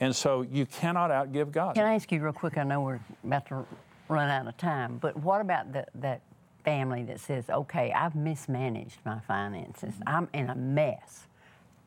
And 0.00 0.14
so 0.16 0.42
you 0.42 0.66
cannot 0.66 1.10
outgive 1.10 1.52
God. 1.52 1.76
Can 1.76 1.84
I 1.86 1.94
ask 1.94 2.10
you 2.10 2.20
real 2.20 2.32
quick? 2.32 2.58
I 2.58 2.64
know 2.64 2.80
we're 2.80 2.98
about 3.22 3.46
to 3.46 3.64
run 4.08 4.28
out 4.28 4.48
of 4.48 4.56
time, 4.56 4.98
but 5.00 5.16
what 5.16 5.40
about 5.40 5.72
the, 5.72 5.86
that 5.94 6.22
family 6.64 7.02
that 7.04 7.20
says, 7.20 7.48
okay, 7.50 7.92
I've 7.92 8.14
mismanaged 8.14 8.98
my 9.04 9.20
finances, 9.20 9.94
I'm 10.06 10.28
in 10.32 10.50
a 10.50 10.54
mess. 10.54 11.26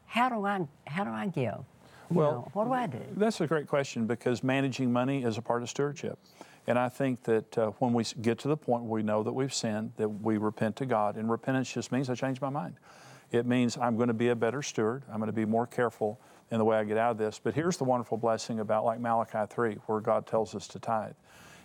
How 0.05 0.29
do 0.29 0.45
I, 0.45 0.67
how 0.87 1.03
do 1.03 1.11
I 1.11 1.27
give? 1.27 1.63
You 2.09 2.17
Well, 2.17 2.31
know, 2.31 2.49
what 2.53 2.65
do 2.65 2.73
I 2.73 2.87
do? 2.87 3.01
That's 3.15 3.41
a 3.41 3.47
great 3.47 3.67
question 3.67 4.05
because 4.05 4.43
managing 4.43 4.93
money 4.93 5.23
is 5.23 5.37
a 5.37 5.41
part 5.41 5.63
of 5.63 5.69
stewardship. 5.69 6.19
And 6.67 6.79
I 6.79 6.89
think 6.89 7.23
that 7.23 7.57
uh, 7.57 7.71
when 7.79 7.93
we 7.93 8.03
get 8.21 8.39
to 8.39 8.47
the 8.47 8.57
point 8.57 8.83
where 8.83 8.99
we 8.99 9.03
know 9.03 9.23
that 9.23 9.33
we've 9.33 9.53
sinned, 9.53 9.93
that 9.97 10.09
we 10.09 10.37
repent 10.37 10.75
to 10.77 10.85
God, 10.85 11.15
and 11.15 11.29
repentance 11.29 11.71
just 11.71 11.91
means 11.91 12.09
I 12.09 12.15
change 12.15 12.41
my 12.41 12.49
mind. 12.49 12.75
It 13.31 13.45
means 13.45 13.77
I'm 13.77 13.97
going 13.97 14.07
to 14.07 14.13
be 14.13 14.29
a 14.29 14.35
better 14.35 14.61
steward. 14.61 15.03
I'm 15.11 15.17
going 15.17 15.27
to 15.27 15.33
be 15.33 15.45
more 15.45 15.67
careful 15.67 16.19
in 16.51 16.57
the 16.59 16.65
way 16.65 16.77
I 16.77 16.83
get 16.83 16.97
out 16.97 17.11
of 17.11 17.17
this. 17.17 17.39
But 17.43 17.53
here's 17.53 17.77
the 17.77 17.83
wonderful 17.83 18.17
blessing 18.17 18.59
about 18.59 18.85
like 18.85 18.99
Malachi 18.99 19.45
3, 19.49 19.75
where 19.85 19.99
God 19.99 20.25
tells 20.25 20.55
us 20.55 20.67
to 20.69 20.79
tithe. 20.79 21.13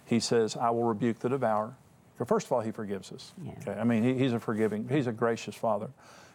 He 0.05 0.21
says, 0.21 0.57
I 0.57 0.71
will 0.71 0.85
rebuke 0.85 1.19
the 1.21 1.29
devourer. 1.29 1.75
First 2.27 2.47
of 2.47 2.53
all, 2.53 2.61
He 2.61 2.71
forgives 2.71 3.12
us. 3.12 3.33
Yeah. 3.43 3.53
Okay? 3.61 3.81
I 3.81 3.85
mean, 3.85 4.03
he, 4.03 4.15
He's 4.15 4.33
a 4.33 4.41
forgiving, 4.41 4.89
He's 4.89 5.07
a 5.07 5.12
gracious 5.12 5.55
Father. 5.55 5.91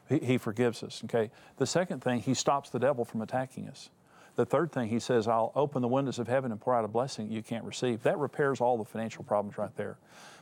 He, 0.10 0.20
he 0.20 0.38
forgives 0.38 0.84
us. 0.84 1.02
Okay. 1.06 1.32
The 1.58 1.66
second 1.66 2.04
thing, 2.04 2.22
He 2.22 2.34
stops 2.34 2.70
the 2.70 2.80
devil 2.80 3.06
from 3.06 3.22
attacking 3.22 3.68
us. 3.68 3.90
The 4.36 4.46
third 4.46 4.72
thing, 4.72 4.90
He 4.90 5.00
says, 5.00 5.28
I'll 5.28 5.52
open 5.56 5.82
the 5.82 5.88
windows 5.88 6.20
of 6.20 6.28
heaven 6.28 6.52
and 6.52 6.60
pour 6.60 6.76
out 6.76 6.86
a 6.86 6.90
blessing 6.90 7.32
you 7.32 7.42
can't 7.42 7.64
receive. 7.64 8.04
That 8.04 8.18
repairs 8.18 8.62
all 8.62 8.78
the 8.78 8.86
financial 8.86 9.24
problems 9.24 9.58
right 9.58 9.76
there. 9.76 9.98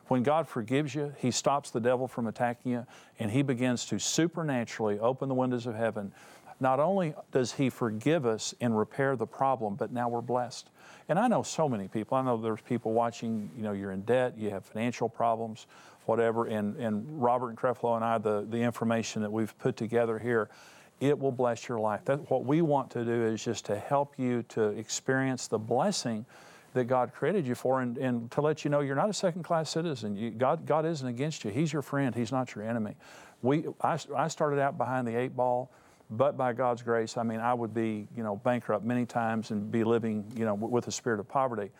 When 0.08 0.22
God 0.22 0.48
forgives 0.48 0.94
you, 0.94 1.14
He 1.18 1.32
stops 1.32 1.72
the 1.72 1.80
devil 1.80 2.08
from 2.08 2.28
attacking 2.28 2.72
you, 2.72 2.86
and 3.20 3.32
He 3.32 3.42
begins 3.42 3.86
to 3.88 4.00
supernaturally 4.00 5.00
open 5.00 5.30
the 5.30 5.36
windows 5.36 5.66
of 5.66 5.76
heaven. 5.76 6.12
Not 6.64 6.80
only 6.80 7.14
does 7.34 7.52
He 7.52 7.70
forgive 7.70 8.26
us 8.26 8.56
and 8.62 8.78
repair 8.78 9.18
the 9.18 9.28
problem, 9.28 9.76
but 9.76 9.92
now 9.92 10.08
we're 10.08 10.22
blessed. 10.22 10.70
And 11.10 11.20
I 11.20 11.28
know 11.28 11.44
so 11.44 11.68
many 11.68 11.90
people. 11.90 12.18
I 12.18 12.22
know 12.22 12.38
there's 12.38 12.62
people 12.62 12.94
watching, 12.94 13.52
you 13.58 13.64
know, 13.64 13.74
you're 13.74 13.92
in 13.92 14.04
debt, 14.04 14.38
you 14.38 14.50
have 14.50 14.64
financial 14.64 15.10
problems, 15.10 15.68
whatever. 16.06 16.46
And, 16.46 16.78
and 16.78 17.22
Robert 17.22 17.50
and 17.50 17.58
Creflo 17.58 17.98
and 17.98 18.06
I, 18.06 18.18
the, 18.18 18.48
the 18.50 18.60
information 18.60 19.22
that 19.24 19.30
we've 19.30 19.56
put 19.60 19.76
together 19.76 20.18
here, 20.18 20.50
it 21.02 21.20
will 21.20 21.34
bless 21.34 21.68
your 21.68 21.80
life. 21.80 22.06
That, 22.06 22.32
what 22.32 22.46
we 22.46 22.62
want 22.62 22.90
to 22.92 23.04
do 23.04 23.26
is 23.26 23.44
just 23.44 23.66
to 23.66 23.78
help 23.78 24.18
you 24.18 24.44
to 24.44 24.70
experience 24.70 25.48
the 25.48 25.60
blessing 25.60 26.26
that 26.76 26.86
God 26.86 27.14
created 27.14 27.46
you 27.46 27.56
for 27.56 27.82
and, 27.82 27.98
and 27.98 28.32
to 28.32 28.40
let 28.40 28.64
you 28.64 28.72
know 28.72 28.80
you're 28.80 28.96
not 28.96 29.10
a 29.10 29.14
second 29.14 29.44
class 29.44 29.70
citizen. 29.70 30.16
You, 30.16 30.32
God, 30.32 30.66
God 30.66 30.86
isn't 30.86 31.06
against 31.06 31.44
you. 31.44 31.52
He's 31.52 31.74
your 31.74 31.82
friend, 31.82 32.16
He's 32.16 32.32
not 32.32 32.56
your 32.56 32.64
enemy. 32.64 32.96
We, 33.42 33.66
I, 33.82 34.00
I 34.16 34.30
started 34.30 34.60
out 34.60 34.78
behind 34.78 35.06
the 35.06 35.18
eight 35.18 35.36
ball, 35.36 35.70
but 36.10 36.38
by 36.38 36.54
God's 36.54 36.82
grace, 36.82 37.18
I 37.18 37.24
mean, 37.24 37.40
I 37.40 37.54
would 37.54 37.74
be, 37.74 38.08
you 38.16 38.24
know, 38.24 38.36
bankrupt 38.36 38.86
many 38.86 39.06
times 39.06 39.52
and 39.52 39.72
be 39.72 39.84
living, 39.84 40.26
you 40.36 40.46
know, 40.46 40.54
with 40.54 40.88
a 40.88 40.92
spirit 40.92 41.20
of 41.20 41.28
poverty. 41.28 41.72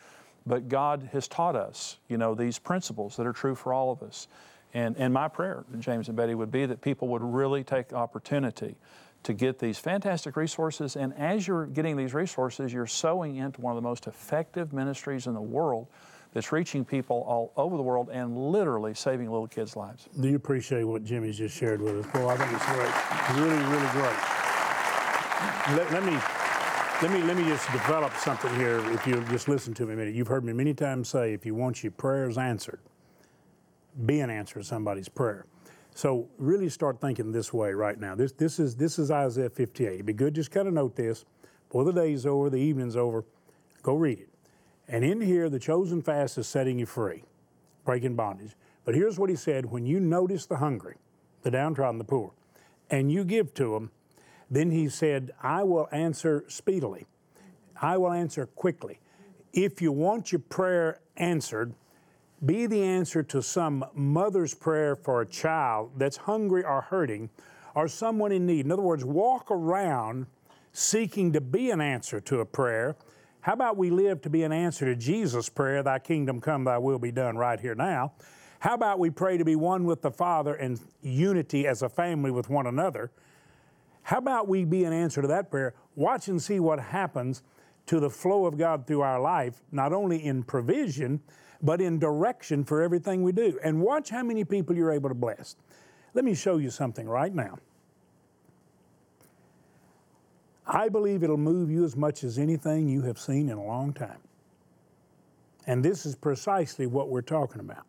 But 0.46 0.68
God 0.68 1.10
has 1.14 1.28
taught 1.28 1.56
us, 1.56 1.98
you 2.10 2.18
know, 2.18 2.36
these 2.36 2.60
principles 2.60 3.16
that 3.18 3.26
are 3.26 3.34
true 3.34 3.56
for 3.56 3.74
all 3.74 3.92
of 3.92 4.02
us. 4.02 4.28
And, 4.74 4.98
and 4.98 5.14
my 5.14 5.28
prayer, 5.28 5.66
James 5.80 6.08
and 6.08 6.18
Betty, 6.18 6.36
would 6.36 6.52
be 6.52 6.66
that 6.66 6.82
people 6.82 7.08
would 7.10 7.22
really 7.22 7.64
take 7.64 7.94
opportunity 7.94 8.76
to 9.24 9.34
get 9.34 9.60
these 9.60 9.78
fantastic 9.78 10.36
resources. 10.36 10.96
And 10.96 11.14
as 11.14 11.48
you're 11.48 11.66
getting 11.68 11.96
these 11.96 12.14
resources, 12.14 12.74
you're 12.74 12.88
sowing 12.88 13.38
into 13.38 13.62
one 13.62 13.72
of 13.72 13.82
the 13.82 13.88
most 13.88 14.08
effective 14.08 14.74
ministries 14.74 15.28
in 15.28 15.34
the 15.34 15.42
world 15.42 15.88
that's 16.34 16.52
reaching 16.52 16.84
people 16.84 17.24
all 17.28 17.54
over 17.56 17.78
the 17.78 17.84
world 17.84 18.10
and 18.12 18.36
literally 18.36 18.94
saving 18.94 19.30
little 19.30 19.48
kids' 19.48 19.76
lives. 19.76 20.10
Do 20.20 20.28
you 20.28 20.36
appreciate 20.36 20.84
what 20.84 21.04
Jimmy's 21.04 21.38
just 21.38 21.56
shared 21.56 21.82
with 21.82 22.06
us? 22.06 22.12
Boy, 22.12 22.28
I 22.28 22.38
think 22.38 22.52
it's 22.52 22.66
great. 22.66 23.40
Really, 23.40 23.64
really 23.72 23.92
great. 23.92 24.44
Let, 25.78 25.92
let 25.92 26.04
me 26.04 26.18
let 27.02 27.12
me 27.12 27.22
let 27.24 27.38
me 27.38 27.44
just 27.46 27.72
develop 27.72 28.14
something 28.16 28.54
here. 28.56 28.80
If 28.92 29.06
you'll 29.06 29.24
just 29.26 29.48
listen 29.48 29.74
to 29.76 29.86
me 29.86 29.94
a 29.94 29.96
minute. 29.96 30.16
You've 30.16 30.28
heard 30.28 30.44
me 30.44 30.54
many 30.54 30.74
times 30.74 31.10
say 31.10 31.34
if 31.34 31.46
you 31.46 31.54
want 31.54 31.84
your 31.84 31.92
prayers 31.92 32.38
answered, 32.38 32.80
be 34.06 34.22
an 34.22 34.30
answer 34.30 34.56
to 34.56 34.64
somebody's 34.64 35.10
prayer. 35.10 35.46
So 35.96 36.28
really 36.38 36.70
start 36.70 37.00
thinking 37.00 37.32
this 37.32 37.54
way 37.54 37.74
right 37.74 38.00
now. 38.00 38.16
This 38.16 38.32
this 38.32 38.60
is 38.60 38.76
this 38.76 38.98
is 38.98 39.12
Isaiah 39.12 39.50
58. 39.50 39.94
It'd 39.94 40.06
be 40.06 40.14
good 40.14 40.34
just 40.34 40.50
kind 40.50 40.68
of 40.68 40.74
note 40.74 40.96
this. 40.96 41.26
Before 41.68 41.84
the 41.84 41.94
day's 41.94 42.26
over, 42.26 42.50
the 42.50 42.58
evening's 42.58 42.96
over, 42.96 43.26
go 43.82 43.96
read 43.96 44.20
it. 44.20 44.30
And 44.88 45.04
in 45.04 45.22
here, 45.22 45.50
the 45.50 45.60
chosen 45.60 46.02
fast 46.02 46.38
is 46.38 46.48
setting 46.48 46.80
you 46.80 46.86
free, 46.86 47.24
breaking 47.86 48.16
bondage. 48.16 48.56
But 48.86 48.96
here's 48.96 49.18
what 49.18 49.30
he 49.30 49.36
said 49.36 49.66
when 49.66 49.86
you 49.86 50.00
notice 50.00 50.46
the 50.46 50.58
hungry, 50.58 50.98
the 51.42 51.52
downtrodden, 51.52 51.98
the 51.98 52.04
poor, 52.04 52.32
and 52.90 53.12
you 53.12 53.24
give 53.24 53.54
to 53.56 53.74
them, 53.74 53.92
then 54.52 54.72
he 54.72 54.90
said, 54.90 55.32
I 55.42 55.64
will 55.64 55.88
answer 55.92 56.44
speedily. 56.48 57.08
I 57.82 57.98
will 57.98 58.12
answer 58.12 58.46
quickly. 58.46 59.00
If 59.54 59.82
you 59.82 59.92
want 59.92 60.32
your 60.32 60.40
prayer 60.40 61.00
answered, 61.18 61.74
be 62.46 62.66
the 62.66 62.84
answer 62.84 63.24
to 63.24 63.42
some 63.42 63.86
mother's 63.94 64.54
prayer 64.54 64.96
for 64.96 65.22
a 65.22 65.26
child 65.26 65.92
that's 65.98 66.18
hungry 66.18 66.64
or 66.64 66.82
hurting 66.82 67.30
or 67.74 67.88
someone 67.88 68.32
in 68.32 68.46
need. 68.46 68.66
In 68.66 68.72
other 68.72 68.82
words, 68.82 69.06
walk 69.06 69.50
around 69.50 70.28
seeking 70.74 71.32
to 71.34 71.42
be 71.42 71.72
an 71.72 71.80
answer 71.80 72.20
to 72.22 72.40
a 72.42 72.46
prayer. 72.46 72.96
How 73.44 73.52
about 73.52 73.76
we 73.76 73.90
live 73.90 74.22
to 74.22 74.30
be 74.30 74.44
an 74.44 74.54
answer 74.54 74.86
to 74.86 74.96
Jesus' 74.96 75.50
prayer, 75.50 75.84
Thy 75.84 76.00
kingdom 76.00 76.40
come, 76.40 76.64
Thy 76.64 76.78
will 76.78 76.98
be 76.98 77.12
done 77.12 77.38
right 77.38 77.60
here 77.60 77.76
now? 77.76 78.14
How 78.60 78.74
about 78.74 79.00
we 79.00 79.10
pray 79.10 79.38
to 79.38 79.44
be 79.44 79.58
one 79.58 79.84
with 79.84 80.02
the 80.02 80.12
Father 80.12 80.56
and 80.56 80.80
unity 81.02 81.68
as 81.68 81.82
a 81.82 81.90
family 81.90 82.32
with 82.32 82.50
one 82.50 82.68
another? 82.68 83.12
How 84.04 84.20
about 84.20 84.48
we 84.48 84.64
be 84.64 84.86
an 84.86 84.94
answer 84.94 85.22
to 85.22 85.28
that 85.28 85.52
prayer? 85.52 85.74
Watch 85.98 86.30
and 86.30 86.42
see 86.42 86.62
what 86.62 86.80
happens 86.80 87.44
to 87.88 88.00
the 88.00 88.10
flow 88.10 88.46
of 88.46 88.58
God 88.58 88.88
through 88.88 89.02
our 89.02 89.20
life, 89.20 89.62
not 89.74 89.92
only 89.92 90.24
in 90.24 90.44
provision, 90.44 91.20
but 91.62 91.82
in 91.82 92.00
direction 92.00 92.64
for 92.64 92.82
everything 92.82 93.24
we 93.24 93.34
do. 93.34 93.60
And 93.62 93.82
watch 93.82 94.10
how 94.10 94.24
many 94.24 94.46
people 94.46 94.74
you're 94.74 94.94
able 94.94 95.10
to 95.10 95.16
bless. 95.16 95.58
Let 96.14 96.24
me 96.24 96.34
show 96.34 96.60
you 96.60 96.70
something 96.70 97.10
right 97.10 97.36
now. 97.36 97.58
I 100.66 100.90
believe 100.90 101.24
it'll 101.24 101.38
move 101.38 101.70
you 101.70 101.84
as 101.84 101.96
much 101.96 102.24
as 102.24 102.38
anything 102.38 102.88
you 102.88 103.02
have 103.04 103.20
seen 103.20 103.50
in 103.50 103.58
a 103.58 103.64
long 103.64 103.94
time. 103.94 104.20
And 105.66 105.84
this 105.84 106.06
is 106.06 106.16
precisely 106.16 106.88
what 106.88 107.10
we're 107.10 107.22
talking 107.22 107.60
about. 107.60 107.86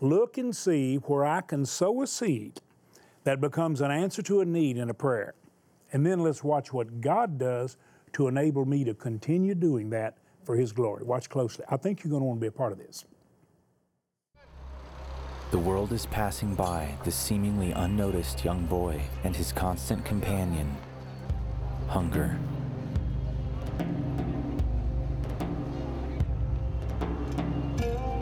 Look 0.00 0.38
and 0.38 0.54
see 0.54 0.96
where 0.96 1.24
I 1.24 1.40
can 1.42 1.66
sow 1.66 2.02
a 2.02 2.06
seed 2.06 2.60
that 3.24 3.40
becomes 3.40 3.80
an 3.80 3.90
answer 3.90 4.22
to 4.22 4.40
a 4.40 4.44
need 4.44 4.76
in 4.76 4.90
a 4.90 4.94
prayer. 4.94 5.34
And 5.92 6.06
then 6.06 6.20
let's 6.20 6.42
watch 6.42 6.72
what 6.72 7.00
God 7.00 7.38
does 7.38 7.76
to 8.14 8.28
enable 8.28 8.64
me 8.64 8.84
to 8.84 8.94
continue 8.94 9.54
doing 9.54 9.90
that 9.90 10.16
for 10.44 10.56
His 10.56 10.72
glory. 10.72 11.04
Watch 11.04 11.28
closely. 11.28 11.64
I 11.68 11.76
think 11.76 12.02
you're 12.02 12.10
going 12.10 12.22
to 12.22 12.26
want 12.26 12.38
to 12.38 12.42
be 12.42 12.48
a 12.48 12.52
part 12.52 12.72
of 12.72 12.78
this. 12.78 13.04
The 15.50 15.58
world 15.58 15.92
is 15.92 16.06
passing 16.06 16.54
by 16.54 16.94
the 17.02 17.10
seemingly 17.10 17.72
unnoticed 17.72 18.44
young 18.44 18.66
boy 18.66 19.00
and 19.24 19.34
his 19.34 19.50
constant 19.50 20.04
companion, 20.04 20.76
hunger. 21.90 22.38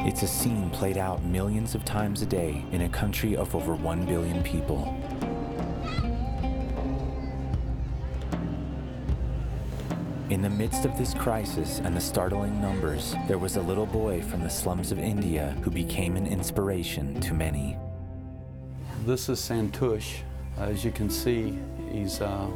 It's 0.08 0.22
a 0.22 0.26
scene 0.26 0.70
played 0.70 0.96
out 0.96 1.22
millions 1.22 1.74
of 1.74 1.84
times 1.84 2.22
a 2.22 2.26
day 2.26 2.64
in 2.72 2.80
a 2.80 2.88
country 2.88 3.36
of 3.36 3.54
over 3.54 3.74
1 3.74 4.06
billion 4.06 4.42
people. 4.42 4.96
In 10.30 10.40
the 10.40 10.48
midst 10.48 10.86
of 10.86 10.96
this 10.96 11.12
crisis 11.12 11.80
and 11.80 11.94
the 11.94 12.00
startling 12.00 12.58
numbers, 12.62 13.14
there 13.26 13.36
was 13.36 13.56
a 13.56 13.62
little 13.62 13.86
boy 13.86 14.22
from 14.22 14.42
the 14.42 14.48
slums 14.48 14.92
of 14.92 14.98
India 14.98 15.54
who 15.62 15.70
became 15.70 16.16
an 16.16 16.26
inspiration 16.26 17.20
to 17.20 17.34
many. 17.34 17.76
This 19.04 19.28
is 19.28 19.40
Santush. 19.40 20.20
As 20.56 20.86
you 20.86 20.90
can 20.90 21.10
see, 21.10 21.58
he's, 21.92 22.22
uh, 22.22 22.46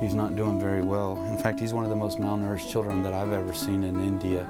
he's 0.00 0.14
not 0.14 0.36
doing 0.36 0.60
very 0.60 0.82
well. 0.82 1.22
In 1.26 1.38
fact, 1.38 1.60
he's 1.60 1.72
one 1.72 1.84
of 1.84 1.90
the 1.90 1.96
most 1.96 2.18
malnourished 2.18 2.70
children 2.70 3.02
that 3.02 3.12
I've 3.12 3.32
ever 3.32 3.52
seen 3.52 3.84
in 3.84 4.00
India. 4.00 4.46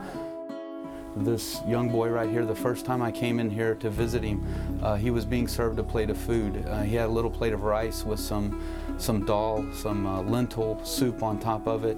This 1.16 1.62
young 1.66 1.88
boy 1.88 2.10
right 2.10 2.28
here, 2.28 2.44
the 2.44 2.54
first 2.54 2.84
time 2.84 3.00
I 3.00 3.10
came 3.10 3.40
in 3.40 3.48
here 3.48 3.74
to 3.76 3.88
visit 3.88 4.22
him, 4.22 4.44
uh, 4.82 4.96
he 4.96 5.10
was 5.10 5.24
being 5.24 5.48
served 5.48 5.78
a 5.78 5.82
plate 5.82 6.10
of 6.10 6.18
food. 6.18 6.66
Uh, 6.66 6.82
he 6.82 6.94
had 6.94 7.06
a 7.06 7.12
little 7.12 7.30
plate 7.30 7.54
of 7.54 7.62
rice 7.62 8.04
with 8.04 8.20
some, 8.20 8.62
some 8.98 9.24
dal, 9.24 9.66
some 9.72 10.06
uh, 10.06 10.20
lentil 10.22 10.78
soup 10.84 11.22
on 11.22 11.38
top 11.38 11.66
of 11.66 11.84
it. 11.84 11.96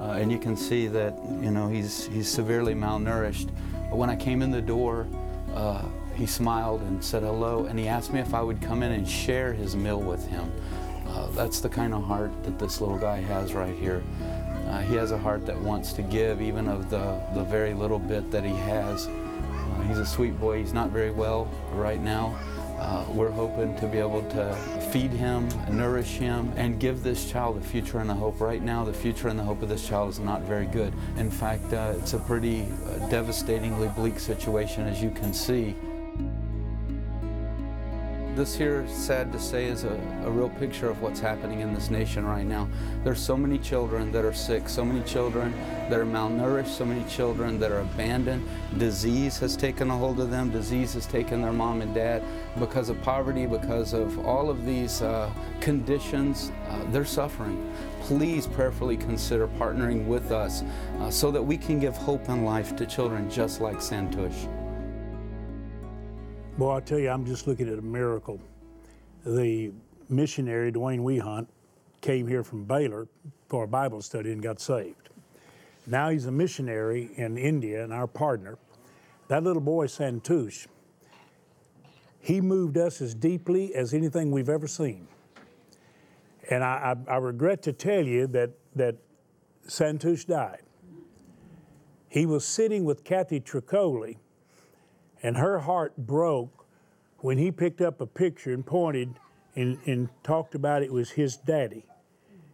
Uh, 0.00 0.12
and 0.12 0.30
you 0.30 0.38
can 0.38 0.56
see 0.56 0.86
that, 0.86 1.18
you 1.42 1.50
know, 1.50 1.68
he's, 1.68 2.06
he's 2.06 2.28
severely 2.28 2.74
malnourished. 2.74 3.50
But 3.88 3.96
when 3.96 4.08
I 4.08 4.14
came 4.14 4.40
in 4.40 4.52
the 4.52 4.62
door, 4.62 5.08
uh, 5.54 5.82
he 6.14 6.26
smiled 6.26 6.82
and 6.82 7.02
said 7.02 7.24
hello, 7.24 7.64
and 7.64 7.78
he 7.78 7.88
asked 7.88 8.12
me 8.12 8.20
if 8.20 8.34
I 8.34 8.40
would 8.40 8.60
come 8.60 8.84
in 8.84 8.92
and 8.92 9.08
share 9.08 9.52
his 9.52 9.74
meal 9.74 10.00
with 10.00 10.24
him. 10.28 10.52
Uh, 11.10 11.26
that's 11.32 11.60
the 11.60 11.68
kind 11.68 11.92
of 11.92 12.04
heart 12.04 12.30
that 12.44 12.58
this 12.58 12.80
little 12.80 12.98
guy 12.98 13.20
has 13.20 13.52
right 13.52 13.74
here. 13.74 14.02
Uh, 14.68 14.80
he 14.82 14.94
has 14.94 15.10
a 15.10 15.18
heart 15.18 15.44
that 15.44 15.60
wants 15.60 15.92
to 15.92 16.02
give, 16.02 16.40
even 16.40 16.68
of 16.68 16.88
the, 16.88 17.20
the 17.34 17.42
very 17.44 17.74
little 17.74 17.98
bit 17.98 18.30
that 18.30 18.44
he 18.44 18.54
has. 18.54 19.08
Uh, 19.08 19.80
he's 19.88 19.98
a 19.98 20.06
sweet 20.06 20.38
boy. 20.38 20.58
He's 20.58 20.72
not 20.72 20.90
very 20.90 21.10
well 21.10 21.50
right 21.72 22.00
now. 22.00 22.38
Uh, 22.78 23.04
we're 23.10 23.30
hoping 23.30 23.76
to 23.76 23.86
be 23.86 23.98
able 23.98 24.22
to 24.30 24.54
feed 24.90 25.10
him, 25.10 25.48
nourish 25.68 26.16
him, 26.16 26.50
and 26.56 26.80
give 26.80 27.02
this 27.02 27.30
child 27.30 27.58
a 27.58 27.60
future 27.60 27.98
and 27.98 28.10
a 28.10 28.14
hope. 28.14 28.40
Right 28.40 28.62
now, 28.62 28.84
the 28.84 28.92
future 28.92 29.28
and 29.28 29.38
the 29.38 29.42
hope 29.42 29.60
of 29.62 29.68
this 29.68 29.86
child 29.86 30.10
is 30.10 30.20
not 30.20 30.42
very 30.42 30.66
good. 30.66 30.94
In 31.16 31.30
fact, 31.30 31.72
uh, 31.74 31.94
it's 31.98 32.14
a 32.14 32.18
pretty 32.18 32.62
uh, 32.62 33.08
devastatingly 33.10 33.88
bleak 33.88 34.18
situation, 34.18 34.86
as 34.86 35.02
you 35.02 35.10
can 35.10 35.34
see. 35.34 35.74
This 38.36 38.54
here, 38.54 38.86
sad 38.86 39.32
to 39.32 39.40
say, 39.40 39.64
is 39.64 39.82
a, 39.82 39.92
a, 40.24 40.30
real 40.30 40.50
picture 40.50 40.88
of 40.88 41.02
what's 41.02 41.18
happening 41.18 41.60
in 41.60 41.74
this 41.74 41.90
nation 41.90 42.24
right 42.24 42.46
now. 42.46 42.68
There's 43.02 43.20
so 43.20 43.36
many 43.36 43.58
children 43.58 44.12
that 44.12 44.24
are 44.24 44.32
sick, 44.32 44.68
so 44.68 44.84
many 44.84 45.02
children 45.02 45.52
that 45.90 45.98
are 45.98 46.06
malnourished, 46.06 46.68
so 46.68 46.84
many 46.84 47.02
children 47.10 47.58
that 47.58 47.72
are 47.72 47.80
abandoned. 47.80 48.48
Disease 48.78 49.36
has 49.40 49.56
taken 49.56 49.90
a 49.90 49.98
hold 49.98 50.20
of 50.20 50.30
them. 50.30 50.48
Disease 50.48 50.94
has 50.94 51.06
taken 51.06 51.42
their 51.42 51.52
mom 51.52 51.82
and 51.82 51.92
dad 51.92 52.22
because 52.60 52.88
of 52.88 53.02
poverty, 53.02 53.46
because 53.46 53.92
of 53.92 54.24
all 54.24 54.48
of 54.48 54.64
these 54.64 55.02
uh, 55.02 55.28
conditions. 55.60 56.52
Uh, 56.68 56.84
they're 56.92 57.04
suffering. 57.04 57.74
Please 58.02 58.46
prayerfully 58.46 58.96
consider 58.96 59.48
partnering 59.48 60.06
with 60.06 60.30
us 60.30 60.62
uh, 61.00 61.10
so 61.10 61.32
that 61.32 61.42
we 61.42 61.58
can 61.58 61.80
give 61.80 61.96
hope 61.96 62.28
and 62.28 62.46
life 62.46 62.76
to 62.76 62.86
children 62.86 63.28
just 63.28 63.60
like 63.60 63.78
Santush. 63.78 64.48
Boy, 66.60 66.76
I 66.76 66.80
tell 66.80 66.98
you, 66.98 67.08
I'm 67.08 67.24
just 67.24 67.46
looking 67.46 67.70
at 67.70 67.78
a 67.78 67.82
miracle. 67.82 68.38
The 69.24 69.72
missionary, 70.10 70.70
Dwayne 70.70 71.00
Wehunt, 71.00 71.46
came 72.02 72.26
here 72.26 72.44
from 72.44 72.64
Baylor 72.64 73.08
for 73.48 73.64
a 73.64 73.66
Bible 73.66 74.02
study 74.02 74.30
and 74.30 74.42
got 74.42 74.60
saved. 74.60 75.08
Now 75.86 76.10
he's 76.10 76.26
a 76.26 76.30
missionary 76.30 77.12
in 77.16 77.38
India 77.38 77.82
and 77.82 77.94
our 77.94 78.06
partner. 78.06 78.58
That 79.28 79.42
little 79.42 79.62
boy, 79.62 79.86
Santush, 79.86 80.66
he 82.18 82.42
moved 82.42 82.76
us 82.76 83.00
as 83.00 83.14
deeply 83.14 83.74
as 83.74 83.94
anything 83.94 84.30
we've 84.30 84.50
ever 84.50 84.66
seen. 84.66 85.08
And 86.50 86.62
I, 86.62 86.94
I, 87.08 87.12
I 87.12 87.16
regret 87.16 87.62
to 87.62 87.72
tell 87.72 88.04
you 88.04 88.26
that, 88.26 88.50
that 88.76 88.96
Santush 89.66 90.26
died. 90.26 90.60
He 92.10 92.26
was 92.26 92.44
sitting 92.44 92.84
with 92.84 93.02
Kathy 93.02 93.40
Tricoli 93.40 94.18
and 95.22 95.36
her 95.36 95.60
heart 95.60 95.96
broke 95.96 96.66
when 97.18 97.38
he 97.38 97.50
picked 97.50 97.80
up 97.80 98.00
a 98.00 98.06
picture 98.06 98.52
and 98.52 98.64
pointed 98.64 99.14
and, 99.56 99.78
and 99.86 100.08
talked 100.22 100.54
about 100.54 100.82
it 100.82 100.92
was 100.92 101.10
his 101.10 101.36
daddy, 101.36 101.84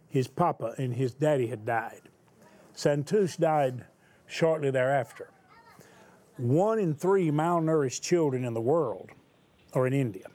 his 0.09 0.27
papa, 0.27 0.73
and 0.77 0.93
his 0.93 1.13
daddy 1.13 1.47
had 1.47 1.65
died. 1.65 2.01
Santush 2.75 3.37
died 3.37 3.85
shortly 4.25 4.71
thereafter. 4.71 5.29
One 6.37 6.79
in 6.79 6.93
three 6.93 7.31
malnourished 7.31 8.01
children 8.01 8.43
in 8.43 8.53
the 8.53 8.61
world 8.61 9.09
are 9.73 9.87
in 9.87 9.93
India. 9.93 10.27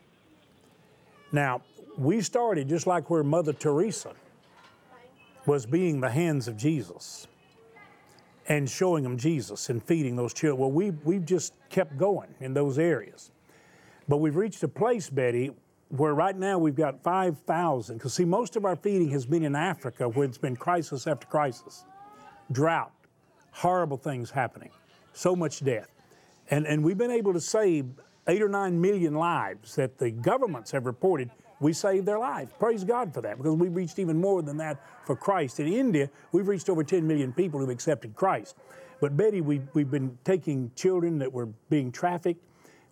Now, 1.31 1.63
we 1.97 2.21
started 2.21 2.69
just 2.69 2.87
like 2.87 3.11
where 3.11 3.23
Mother 3.23 3.53
Teresa 3.53 4.13
was 5.47 5.67
being 5.67 6.01
the 6.01 6.11
hands 6.11 6.49
of 6.49 6.57
Jesus 6.57 7.27
and 8.49 8.69
showing 8.69 9.05
them 9.05 9.17
Jesus 9.17 9.71
and 9.71 9.83
feeding 9.83 10.17
those 10.17 10.35
children. 10.35 10.61
Well, 10.61 10.71
we, 10.71 10.91
we've 10.91 11.25
just 11.25 11.55
kept 11.69 11.97
going 11.97 12.35
in 12.41 12.55
those 12.55 12.79
areas. 12.79 13.31
But 14.09 14.19
we've 14.19 14.37
reached 14.37 14.63
a 14.63 14.69
place, 14.69 15.09
Betty, 15.09 15.53
where 15.89 16.15
right 16.15 16.37
now 16.37 16.59
we've 16.59 16.75
got 16.75 17.03
5,000, 17.03 17.99
because 17.99 18.15
see, 18.15 18.25
most 18.25 18.57
of 18.57 18.65
our 18.65 18.77
feeding 18.77 19.11
has 19.11 19.27
been 19.27 19.45
in 19.45 19.55
Africa 19.55 20.09
where 20.09 20.25
it's 20.25 20.39
been 20.39 20.57
crisis 20.57 21.07
after 21.07 21.27
crisis 21.27 21.85
drought, 22.51 22.93
horrible 23.53 23.97
things 23.97 24.31
happening, 24.31 24.71
so 25.13 25.35
much 25.35 25.65
death. 25.65 25.89
And, 26.51 26.67
and 26.67 26.85
we've 26.85 26.99
been 26.99 27.11
able 27.11 27.33
to 27.33 27.41
save 27.41 27.87
eight 28.29 28.43
or 28.43 28.49
nine 28.49 28.81
million 28.81 29.15
lives 29.15 29.75
that 29.77 29.99
the 29.99 30.11
governments 30.11 30.71
have 30.71 30.87
reported 30.87 31.31
we 31.63 31.73
saved 31.73 32.07
their 32.07 32.19
lives. 32.19 32.53
Praise 32.59 32.83
God 32.83 33.15
for 33.15 33.21
that 33.23 33.39
because 33.39 33.55
we've 33.55 33.75
reached 33.75 33.99
even 33.99 34.21
more 34.21 34.43
than 34.43 34.57
that 34.57 34.85
for 35.07 35.15
Christ. 35.15 35.61
In 35.61 35.69
India, 35.69 36.11
we've 36.33 36.49
reached 36.49 36.69
over 36.69 36.83
10 36.83 37.07
million 37.07 37.33
people 37.33 37.61
who've 37.61 37.69
accepted 37.69 38.17
Christ. 38.17 38.57
But 39.01 39.17
Betty, 39.17 39.41
we've, 39.41 39.67
we've 39.73 39.91
been 39.91 40.19
taking 40.25 40.73
children 40.75 41.19
that 41.19 41.33
were 41.33 41.47
being 41.71 41.93
trafficked. 41.93 42.43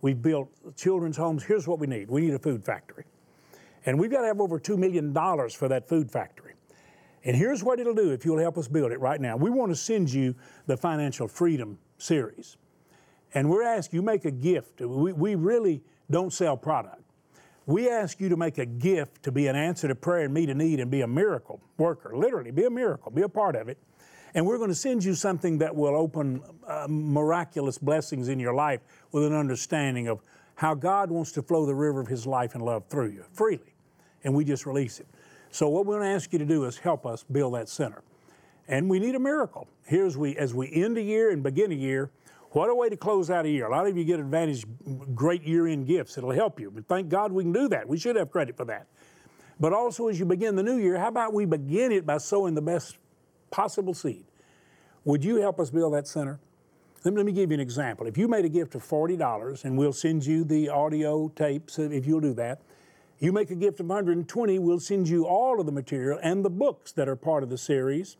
We've 0.02 0.20
built 0.20 0.48
children's 0.76 1.16
homes. 1.16 1.42
Here's 1.42 1.66
what 1.66 1.78
we 1.78 1.86
need 1.86 2.08
we 2.08 2.22
need 2.22 2.34
a 2.34 2.38
food 2.38 2.64
factory. 2.64 3.04
And 3.86 3.98
we've 3.98 4.10
got 4.10 4.20
to 4.20 4.26
have 4.28 4.40
over 4.40 4.60
$2 4.60 4.78
million 4.78 5.12
for 5.12 5.68
that 5.68 5.88
food 5.88 6.10
factory. 6.10 6.54
And 7.24 7.36
here's 7.36 7.62
what 7.62 7.80
it'll 7.80 7.94
do 7.94 8.12
if 8.12 8.24
you'll 8.24 8.38
help 8.38 8.56
us 8.56 8.68
build 8.68 8.92
it 8.92 9.00
right 9.00 9.20
now. 9.20 9.36
We 9.36 9.50
want 9.50 9.72
to 9.72 9.76
send 9.76 10.12
you 10.12 10.34
the 10.66 10.76
Financial 10.76 11.28
Freedom 11.28 11.78
series. 11.98 12.56
And 13.34 13.50
we're 13.50 13.62
asking 13.62 13.98
you 13.98 14.02
make 14.02 14.24
a 14.24 14.30
gift. 14.30 14.80
We, 14.80 15.12
we 15.12 15.34
really 15.34 15.82
don't 16.10 16.32
sell 16.32 16.56
product. 16.56 17.02
We 17.66 17.88
ask 17.88 18.20
you 18.20 18.28
to 18.28 18.36
make 18.36 18.58
a 18.58 18.66
gift 18.66 19.22
to 19.24 19.32
be 19.32 19.46
an 19.46 19.56
answer 19.56 19.86
to 19.88 19.94
prayer 19.94 20.24
and 20.24 20.34
meet 20.34 20.48
a 20.48 20.54
need 20.54 20.80
and 20.80 20.90
be 20.90 21.02
a 21.02 21.06
miracle 21.06 21.60
worker. 21.76 22.16
Literally, 22.16 22.50
be 22.50 22.64
a 22.64 22.70
miracle, 22.70 23.12
be 23.12 23.22
a 23.22 23.28
part 23.28 23.54
of 23.54 23.68
it. 23.68 23.78
And 24.34 24.46
we're 24.46 24.58
going 24.58 24.70
to 24.70 24.76
send 24.76 25.04
you 25.04 25.14
something 25.14 25.58
that 25.58 25.74
will 25.74 25.96
open 25.96 26.40
uh, 26.66 26.86
miraculous 26.88 27.78
blessings 27.78 28.28
in 28.28 28.38
your 28.38 28.54
life 28.54 28.80
with 29.12 29.24
an 29.24 29.34
understanding 29.34 30.08
of 30.08 30.20
how 30.54 30.74
God 30.74 31.10
wants 31.10 31.32
to 31.32 31.42
flow 31.42 31.66
the 31.66 31.74
river 31.74 32.00
of 32.00 32.06
His 32.06 32.26
life 32.26 32.54
and 32.54 32.64
love 32.64 32.84
through 32.88 33.08
you 33.08 33.24
freely. 33.32 33.74
And 34.24 34.34
we 34.34 34.44
just 34.44 34.66
release 34.66 35.00
it. 35.00 35.06
So, 35.50 35.68
what 35.68 35.84
we're 35.84 35.98
going 35.98 36.08
to 36.08 36.14
ask 36.14 36.32
you 36.32 36.38
to 36.38 36.44
do 36.44 36.64
is 36.64 36.78
help 36.78 37.06
us 37.06 37.24
build 37.24 37.54
that 37.54 37.68
center. 37.68 38.02
And 38.68 38.88
we 38.88 39.00
need 39.00 39.16
a 39.16 39.18
miracle. 39.18 39.66
Here's 39.84 40.16
we, 40.16 40.36
as 40.36 40.54
we 40.54 40.72
end 40.72 40.96
a 40.96 41.02
year 41.02 41.30
and 41.30 41.42
begin 41.42 41.72
a 41.72 41.74
year, 41.74 42.10
what 42.50 42.68
a 42.68 42.74
way 42.74 42.88
to 42.88 42.96
close 42.96 43.30
out 43.30 43.44
a 43.44 43.48
year. 43.48 43.66
A 43.66 43.70
lot 43.70 43.86
of 43.86 43.96
you 43.96 44.04
get 44.04 44.18
advantage, 44.18 44.64
great 45.14 45.42
year 45.44 45.66
end 45.66 45.86
gifts. 45.86 46.18
It'll 46.18 46.32
help 46.32 46.58
you. 46.58 46.70
But 46.70 46.86
thank 46.88 47.08
God 47.08 47.32
we 47.32 47.44
can 47.44 47.52
do 47.52 47.68
that. 47.68 47.88
We 47.88 47.98
should 47.98 48.16
have 48.16 48.30
credit 48.30 48.56
for 48.56 48.64
that. 48.64 48.86
But 49.60 49.72
also, 49.72 50.08
as 50.08 50.18
you 50.18 50.24
begin 50.24 50.56
the 50.56 50.62
new 50.62 50.78
year, 50.78 50.98
how 50.98 51.08
about 51.08 51.32
we 51.32 51.44
begin 51.44 51.92
it 51.92 52.06
by 52.06 52.18
sowing 52.18 52.54
the 52.54 52.62
best 52.62 52.96
possible 53.50 53.94
seed? 53.94 54.24
Would 55.04 55.24
you 55.24 55.36
help 55.36 55.60
us 55.60 55.70
build 55.70 55.94
that 55.94 56.06
center? 56.08 56.40
Let 57.04 57.14
me, 57.14 57.18
let 57.18 57.26
me 57.26 57.32
give 57.32 57.50
you 57.50 57.54
an 57.54 57.60
example. 57.60 58.06
If 58.06 58.18
you 58.18 58.26
made 58.26 58.44
a 58.44 58.48
gift 58.48 58.74
of 58.74 58.82
$40, 58.82 59.64
and 59.64 59.78
we'll 59.78 59.92
send 59.92 60.26
you 60.26 60.44
the 60.44 60.68
audio 60.68 61.28
tapes 61.28 61.78
if 61.78 62.06
you'll 62.06 62.20
do 62.20 62.34
that, 62.34 62.62
you 63.18 63.32
make 63.32 63.50
a 63.50 63.54
gift 63.54 63.80
of 63.80 63.86
120, 63.86 64.58
we'll 64.58 64.80
send 64.80 65.08
you 65.08 65.26
all 65.26 65.60
of 65.60 65.66
the 65.66 65.72
material 65.72 66.18
and 66.22 66.44
the 66.44 66.50
books 66.50 66.92
that 66.92 67.08
are 67.08 67.16
part 67.16 67.42
of 67.42 67.50
the 67.50 67.58
series 67.58 68.16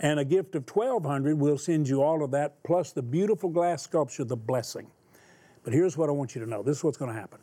and 0.00 0.18
a 0.18 0.24
gift 0.24 0.54
of 0.54 0.68
1200 0.68 1.38
we'll 1.38 1.58
send 1.58 1.88
you 1.88 2.02
all 2.02 2.22
of 2.22 2.30
that 2.32 2.62
plus 2.64 2.92
the 2.92 3.02
beautiful 3.02 3.48
glass 3.48 3.82
sculpture 3.82 4.24
the 4.24 4.36
blessing. 4.36 4.86
But 5.62 5.72
here's 5.72 5.96
what 5.96 6.08
i 6.08 6.12
want 6.12 6.34
you 6.34 6.40
to 6.42 6.46
know. 6.48 6.62
This 6.62 6.78
is 6.78 6.84
what's 6.84 6.98
going 6.98 7.12
to 7.12 7.18
happen. 7.18 7.40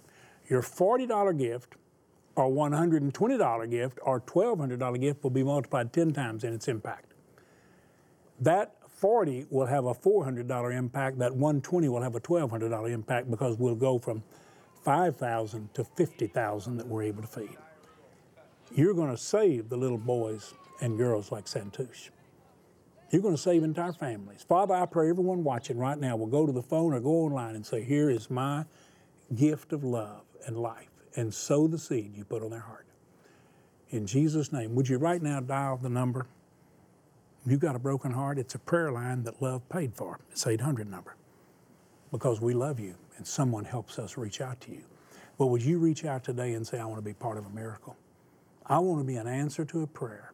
Your 0.49 0.61
$40 0.61 1.37
gift 1.37 1.75
or 2.35 2.49
$120 2.49 3.69
gift 3.69 3.99
or 4.03 4.21
$1200 4.21 5.01
gift 5.01 5.23
will 5.23 5.31
be 5.31 5.43
multiplied 5.43 5.91
10 5.91 6.13
times 6.13 6.43
in 6.43 6.53
its 6.53 6.67
impact. 6.67 7.13
That 8.39 8.75
40 8.87 9.47
will 9.49 9.65
have 9.65 9.85
a 9.85 9.93
$400 9.93 10.77
impact 10.77 11.19
that 11.19 11.31
120 11.31 11.89
will 11.89 12.01
have 12.01 12.15
a 12.15 12.19
$1200 12.19 12.91
impact 12.91 13.31
because 13.31 13.57
we'll 13.57 13.75
go 13.75 13.97
from 13.97 14.23
5000 14.83 15.73
to 15.73 15.83
50000 15.83 16.77
that 16.77 16.87
we're 16.87 17.03
able 17.03 17.21
to 17.21 17.27
feed. 17.27 17.57
You're 18.75 18.93
going 18.93 19.09
to 19.09 19.17
save 19.17 19.69
the 19.69 19.77
little 19.77 19.97
boys 19.97 20.53
and 20.81 20.97
girls 20.97 21.31
like 21.31 21.45
Santush. 21.45 22.09
You're 23.11 23.21
going 23.21 23.35
to 23.35 23.41
save 23.41 23.63
entire 23.63 23.91
families. 23.91 24.45
Father, 24.47 24.73
I 24.73 24.85
pray 24.85 25.09
everyone 25.09 25.43
watching 25.43 25.77
right 25.77 25.99
now 25.99 26.15
will 26.15 26.27
go 26.27 26.45
to 26.45 26.51
the 26.53 26.61
phone 26.61 26.93
or 26.93 27.01
go 27.01 27.09
online 27.09 27.55
and 27.55 27.65
say, 27.65 27.83
Here 27.83 28.09
is 28.09 28.29
my 28.29 28.63
gift 29.35 29.73
of 29.73 29.83
love 29.83 30.23
and 30.45 30.57
life, 30.57 30.89
and 31.17 31.33
sow 31.33 31.67
the 31.67 31.77
seed 31.77 32.15
you 32.15 32.23
put 32.23 32.41
on 32.41 32.51
their 32.51 32.61
heart. 32.61 32.85
In 33.89 34.07
Jesus' 34.07 34.53
name, 34.53 34.73
would 34.75 34.87
you 34.87 34.97
right 34.97 35.21
now 35.21 35.41
dial 35.41 35.75
the 35.75 35.89
number? 35.89 36.25
You've 37.45 37.59
got 37.59 37.75
a 37.75 37.79
broken 37.79 38.11
heart, 38.11 38.39
it's 38.39 38.55
a 38.55 38.59
prayer 38.59 38.91
line 38.91 39.23
that 39.23 39.41
love 39.41 39.67
paid 39.67 39.93
for. 39.93 40.19
It's 40.31 40.47
800 40.47 40.89
number. 40.89 41.15
Because 42.11 42.39
we 42.39 42.53
love 42.53 42.79
you 42.79 42.95
and 43.17 43.27
someone 43.27 43.65
helps 43.65 43.99
us 43.99 44.17
reach 44.17 44.39
out 44.39 44.61
to 44.61 44.71
you. 44.71 44.83
But 45.37 45.47
would 45.47 45.61
you 45.61 45.79
reach 45.79 46.05
out 46.05 46.23
today 46.23 46.53
and 46.53 46.65
say, 46.65 46.79
I 46.79 46.85
want 46.85 46.99
to 46.99 47.05
be 47.05 47.13
part 47.13 47.37
of 47.37 47.45
a 47.45 47.49
miracle? 47.49 47.97
I 48.65 48.79
want 48.79 49.01
to 49.01 49.05
be 49.05 49.15
an 49.15 49.27
answer 49.27 49.65
to 49.65 49.81
a 49.81 49.87
prayer. 49.87 50.31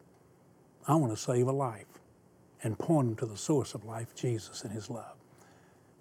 I 0.86 0.94
want 0.94 1.12
to 1.12 1.16
save 1.16 1.48
a 1.48 1.52
life 1.52 1.86
and 2.62 2.78
point 2.78 3.08
them 3.08 3.16
to 3.16 3.26
the 3.26 3.36
source 3.36 3.74
of 3.74 3.84
life, 3.84 4.14
Jesus 4.14 4.62
and 4.62 4.72
His 4.72 4.90
love. 4.90 5.16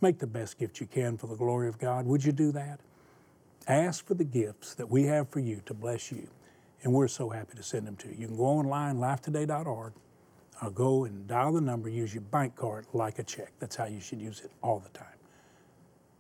Make 0.02 0.20
the 0.20 0.28
best 0.28 0.58
gift 0.58 0.80
you 0.80 0.88
can 0.88 1.18
for 1.18 1.28
the 1.28 1.36
glory 1.36 1.68
of 1.68 1.80
God. 1.80 2.06
Would 2.06 2.24
you 2.24 2.32
do 2.32 2.52
that? 2.52 2.80
Ask 3.68 4.06
for 4.06 4.14
the 4.14 4.24
gifts 4.24 4.76
that 4.76 4.90
we 4.90 5.04
have 5.04 5.30
for 5.30 5.40
you 5.40 5.62
to 5.66 5.74
bless 5.74 6.12
you, 6.12 6.30
and 6.84 6.94
we're 6.94 7.08
so 7.08 7.30
happy 7.30 7.56
to 7.56 7.64
send 7.64 7.88
them 7.88 7.96
to 7.98 8.08
you. 8.08 8.16
You 8.18 8.28
can 8.28 8.38
go 8.38 8.46
online, 8.46 8.98
lifetoday.org, 8.98 9.94
or 10.62 10.72
go 10.72 11.06
and 11.06 11.28
dial 11.28 11.54
the 11.54 11.62
number, 11.62 11.90
use 11.90 12.14
your 12.14 12.22
bank 12.22 12.56
card 12.56 12.86
like 12.94 13.20
a 13.20 13.24
check. 13.24 13.52
That's 13.60 13.76
how 13.76 13.86
you 13.86 14.00
should 14.00 14.22
use 14.22 14.42
it 14.42 14.52
all 14.62 14.80
the 14.80 14.98
time. 14.98 15.08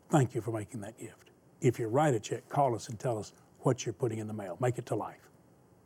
Thank 0.09 0.35
you 0.35 0.41
for 0.41 0.51
making 0.51 0.81
that 0.81 0.97
gift. 0.97 1.31
If 1.61 1.79
you 1.79 1.87
write 1.87 2.13
a 2.13 2.19
check, 2.19 2.47
call 2.49 2.75
us 2.75 2.89
and 2.89 2.99
tell 2.99 3.17
us 3.17 3.33
what 3.59 3.85
you're 3.85 3.93
putting 3.93 4.19
in 4.19 4.27
the 4.27 4.33
mail. 4.33 4.57
Make 4.59 4.77
it 4.77 4.85
to 4.87 4.95
life. 4.95 5.29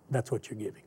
That's 0.09 0.31
what 0.31 0.49
you're 0.49 0.59
giving 0.59 0.83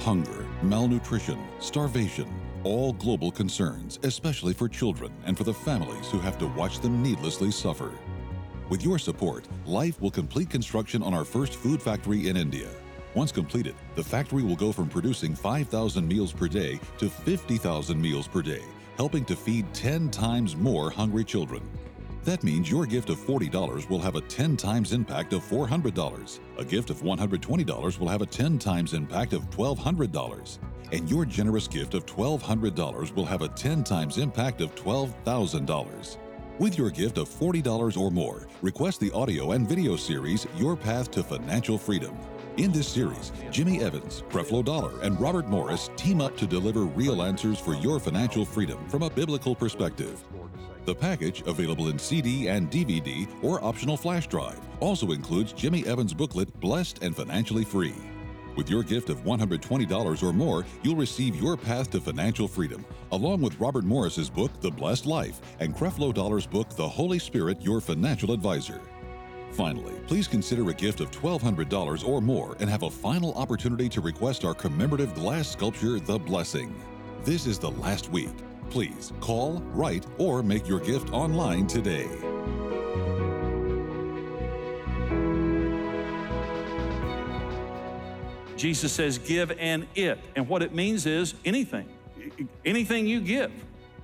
hunger, 0.00 0.46
malnutrition, 0.62 1.38
starvation, 1.60 2.28
all 2.64 2.92
global 2.92 3.30
concerns, 3.30 3.98
especially 4.02 4.52
for 4.52 4.68
children 4.68 5.12
and 5.24 5.36
for 5.36 5.44
the 5.44 5.54
families 5.54 6.10
who 6.10 6.18
have 6.18 6.38
to 6.38 6.46
watch 6.48 6.80
them 6.80 7.02
needlessly 7.02 7.50
suffer. 7.50 7.92
With 8.68 8.84
your 8.84 8.98
support, 8.98 9.46
Life 9.66 10.00
will 10.00 10.10
complete 10.10 10.50
construction 10.50 11.04
on 11.04 11.14
our 11.14 11.24
first 11.24 11.54
food 11.54 11.80
factory 11.80 12.28
in 12.28 12.36
India. 12.36 12.68
Once 13.14 13.30
completed, 13.30 13.76
the 13.94 14.02
factory 14.02 14.42
will 14.42 14.56
go 14.56 14.72
from 14.72 14.88
producing 14.88 15.36
5,000 15.36 16.06
meals 16.06 16.32
per 16.32 16.48
day 16.48 16.80
to 16.98 17.08
50,000 17.08 18.00
meals 18.00 18.26
per 18.26 18.42
day, 18.42 18.62
helping 18.96 19.24
to 19.26 19.36
feed 19.36 19.72
10 19.72 20.10
times 20.10 20.56
more 20.56 20.90
hungry 20.90 21.22
children. 21.22 21.62
That 22.24 22.44
means 22.44 22.70
your 22.70 22.86
gift 22.86 23.10
of 23.10 23.18
$40 23.18 23.90
will 23.90 23.98
have 23.98 24.14
a 24.14 24.20
10 24.20 24.56
times 24.56 24.92
impact 24.92 25.32
of 25.32 25.42
$400. 25.42 26.38
A 26.56 26.64
gift 26.64 26.90
of 26.90 27.02
$120 27.02 27.98
will 27.98 28.08
have 28.08 28.22
a 28.22 28.26
10 28.26 28.60
times 28.60 28.94
impact 28.94 29.32
of 29.32 29.50
$1,200. 29.50 30.58
And 30.92 31.10
your 31.10 31.24
generous 31.24 31.66
gift 31.66 31.94
of 31.94 32.06
$1,200 32.06 33.12
will 33.16 33.24
have 33.24 33.42
a 33.42 33.48
10 33.48 33.82
times 33.82 34.18
impact 34.18 34.60
of 34.60 34.72
$12,000. 34.76 36.18
With 36.60 36.78
your 36.78 36.90
gift 36.90 37.18
of 37.18 37.28
$40 37.28 37.98
or 37.98 38.12
more, 38.12 38.46
request 38.60 39.00
the 39.00 39.10
audio 39.10 39.52
and 39.52 39.68
video 39.68 39.96
series 39.96 40.46
Your 40.56 40.76
Path 40.76 41.10
to 41.12 41.24
Financial 41.24 41.76
Freedom. 41.76 42.16
In 42.56 42.70
this 42.70 42.86
series, 42.86 43.32
Jimmy 43.50 43.82
Evans, 43.82 44.22
Creflo 44.30 44.64
Dollar, 44.64 45.00
and 45.00 45.20
Robert 45.20 45.48
Morris 45.48 45.90
team 45.96 46.20
up 46.20 46.36
to 46.36 46.46
deliver 46.46 46.82
real 46.82 47.22
answers 47.22 47.58
for 47.58 47.74
your 47.74 47.98
financial 47.98 48.44
freedom 48.44 48.86
from 48.88 49.02
a 49.02 49.10
biblical 49.10 49.56
perspective. 49.56 50.22
The 50.84 50.94
package, 50.94 51.42
available 51.46 51.88
in 51.88 51.98
CD 51.98 52.48
and 52.48 52.70
DVD 52.70 53.28
or 53.42 53.62
optional 53.62 53.96
flash 53.96 54.26
drive, 54.26 54.60
also 54.80 55.12
includes 55.12 55.52
Jimmy 55.52 55.86
Evans' 55.86 56.12
booklet 56.12 56.58
Blessed 56.58 57.02
and 57.02 57.14
Financially 57.14 57.64
Free. 57.64 57.94
With 58.56 58.68
your 58.68 58.82
gift 58.82 59.08
of 59.08 59.24
$120 59.24 60.22
or 60.22 60.32
more, 60.32 60.66
you'll 60.82 60.96
receive 60.96 61.36
your 61.36 61.56
path 61.56 61.90
to 61.92 62.00
financial 62.00 62.48
freedom, 62.48 62.84
along 63.12 63.40
with 63.40 63.58
Robert 63.58 63.84
Morris's 63.84 64.28
book 64.28 64.50
The 64.60 64.70
Blessed 64.70 65.06
Life 65.06 65.40
and 65.60 65.74
Creflo 65.74 66.12
Dollar's 66.12 66.46
book 66.46 66.68
The 66.70 66.88
Holy 66.88 67.18
Spirit, 67.18 67.62
Your 67.62 67.80
Financial 67.80 68.32
Advisor. 68.32 68.80
Finally, 69.52 69.94
please 70.06 70.26
consider 70.26 70.68
a 70.68 70.74
gift 70.74 71.00
of 71.00 71.10
$1,200 71.10 72.06
or 72.06 72.20
more 72.20 72.56
and 72.58 72.68
have 72.68 72.82
a 72.82 72.90
final 72.90 73.32
opportunity 73.34 73.88
to 73.88 74.00
request 74.00 74.44
our 74.44 74.54
commemorative 74.54 75.14
glass 75.14 75.48
sculpture, 75.48 76.00
The 76.00 76.18
Blessing. 76.18 76.74
This 77.22 77.46
is 77.46 77.58
the 77.58 77.70
last 77.70 78.10
week. 78.10 78.34
Please 78.72 79.12
call, 79.20 79.60
write, 79.74 80.06
or 80.16 80.42
make 80.42 80.66
your 80.66 80.80
gift 80.80 81.12
online 81.12 81.66
today. 81.66 82.08
Jesus 88.56 88.90
says, 88.90 89.18
give 89.18 89.52
and 89.58 89.86
it. 89.94 90.18
And 90.36 90.48
what 90.48 90.62
it 90.62 90.72
means 90.72 91.04
is 91.04 91.34
anything. 91.44 91.86
Anything 92.64 93.06
you 93.06 93.20
give. 93.20 93.52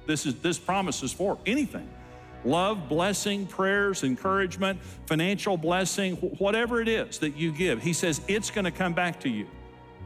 This 0.05 0.27
is 0.27 0.35
this 0.41 0.59
promise 0.59 1.03
is 1.03 1.15
for 1.15 1.39
anything. 1.47 1.89
Love, 2.45 2.91
blessing, 2.91 3.47
prayers, 3.47 4.05
encouragement, 4.05 4.83
financial 5.07 5.57
blessing, 5.57 6.17
whatever 6.17 6.83
it 6.83 6.89
is 6.89 7.19
that 7.21 7.35
you 7.39 7.53
give. 7.53 7.83
He 7.83 7.95
says 7.95 8.21
it's 8.29 8.51
going 8.51 8.67
to 8.67 8.71
come 8.71 8.93
back 8.93 9.19
to 9.21 9.31
you. 9.31 9.47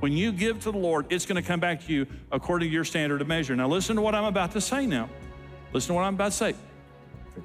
When 0.02 0.16
you 0.16 0.32
give 0.32 0.58
to 0.64 0.72
the 0.72 0.78
Lord, 0.78 1.06
it's 1.10 1.26
going 1.26 1.40
to 1.40 1.46
come 1.46 1.60
back 1.60 1.86
to 1.86 1.92
you 1.92 2.08
according 2.32 2.70
to 2.70 2.74
your 2.74 2.82
standard 2.82 3.20
of 3.20 3.28
measure. 3.28 3.54
Now, 3.54 3.68
listen 3.68 3.94
to 3.94 4.02
what 4.02 4.16
I'm 4.16 4.24
about 4.24 4.50
to 4.50 4.60
say 4.60 4.84
now. 4.84 5.08
Listen 5.72 5.90
to 5.90 5.94
what 5.94 6.02
I'm 6.02 6.14
about 6.14 6.32
to 6.32 6.36
say. 6.36 6.54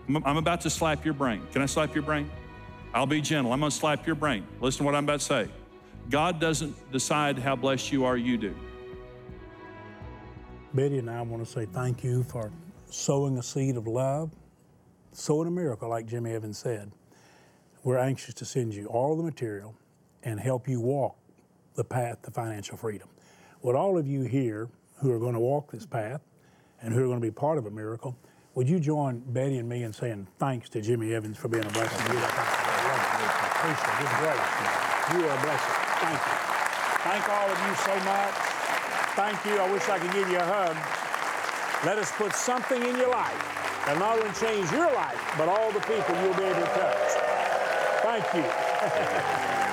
I'm 0.10 0.38
about 0.38 0.62
to 0.62 0.72
slap 0.72 1.06
your 1.06 1.14
brain. 1.14 1.44
Can 1.52 1.62
I 1.62 1.68
slap 1.68 1.94
your 1.94 2.02
brain? 2.02 2.32
I'll 2.96 3.06
be 3.06 3.22
gentle. 3.22 3.54
I'm 3.54 3.60
going 3.60 3.70
to 3.70 3.78
slap 3.78 4.08
your 4.08 4.16
brain. 4.16 4.44
Listen 4.60 4.80
to 4.80 4.84
what 4.86 4.96
I'm 4.96 5.04
about 5.04 5.20
to 5.20 5.26
say. 5.28 5.50
God 6.10 6.40
doesn't 6.40 6.92
decide 6.92 7.38
how 7.38 7.56
blessed 7.56 7.92
you 7.92 8.06
are, 8.06 8.18
you 8.18 8.40
do. 8.40 8.56
Betty 10.74 10.98
and 10.98 11.12
I 11.12 11.22
want 11.22 11.46
to 11.46 11.52
say 11.52 11.68
thank 11.68 12.04
you 12.04 12.24
for 12.24 12.52
sowing 12.88 13.38
a 13.38 13.44
seed 13.44 13.78
of 13.78 13.86
love, 13.86 14.32
sowing 15.12 15.48
a 15.48 15.52
miracle, 15.52 15.90
like 15.90 16.08
Jimmy 16.08 16.32
Evans 16.32 16.58
said. 16.58 16.92
We're 17.84 18.00
anxious 18.00 18.34
to 18.34 18.46
send 18.46 18.74
you 18.74 18.88
all 18.88 19.16
the 19.16 19.22
material 19.22 19.76
and 20.24 20.40
help 20.40 20.68
you 20.68 20.82
walk 20.82 21.18
the 21.78 21.84
path 21.84 22.24
to 22.24 22.32
financial 22.32 22.76
freedom. 22.76 23.08
Would 23.62 23.76
all 23.76 23.98
of 23.98 24.06
you 24.06 24.24
here 24.24 24.68
who 25.00 25.12
are 25.12 25.20
going 25.20 25.36
to 25.36 25.40
walk 25.40 25.72
this 25.72 25.86
path 25.86 26.22
and 26.82 26.94
who 26.94 27.04
are 27.04 27.08
going 27.08 27.22
to 27.22 27.26
be 27.26 27.32
part 27.32 27.58
of 27.58 27.66
a 27.68 27.72
miracle, 27.72 28.18
would 28.56 28.68
you 28.68 28.80
join 28.80 29.20
Betty 29.20 29.60
and 29.60 29.70
me 29.70 29.84
in 29.84 29.94
saying 29.94 30.28
thanks 30.40 30.68
to 30.70 30.82
Jimmy 30.82 31.14
Evans 31.14 31.38
for 31.38 31.48
being 31.48 31.64
a 31.64 31.70
blessing 31.70 32.06
to 32.08 32.14
you? 32.14 32.20
Appreciate 32.20 33.98
His 34.02 34.14
grace. 34.18 34.78
You 35.14 35.30
are 35.30 35.38
a 35.38 35.42
blessing. 35.46 35.76
Thank 36.02 36.20
you. 36.26 36.38
Thank 37.06 37.30
all 37.30 37.50
of 37.50 37.60
you 37.62 37.76
so 37.86 37.96
much. 38.04 38.34
Thank 39.16 39.46
you. 39.46 39.62
I 39.62 39.72
wish 39.72 39.88
I 39.88 40.00
could 40.00 40.12
give 40.12 40.30
you 40.30 40.38
a 40.38 40.44
hug. 40.44 40.76
Let 41.86 42.00
us 42.00 42.12
put 42.14 42.34
something 42.34 42.82
in 42.82 42.98
your 42.98 43.10
life 43.10 43.38
that 43.86 43.98
not 44.00 44.18
only 44.18 44.34
change 44.34 44.72
your 44.72 44.92
life, 44.94 45.22
but 45.38 45.48
all 45.48 45.72
the 45.72 45.80
people 45.82 46.16
you'll 46.24 46.34
be 46.34 46.44
able 46.44 46.60
to 46.60 46.74
touch. 46.74 47.14
Thank 48.02 48.34
you. 48.34 49.64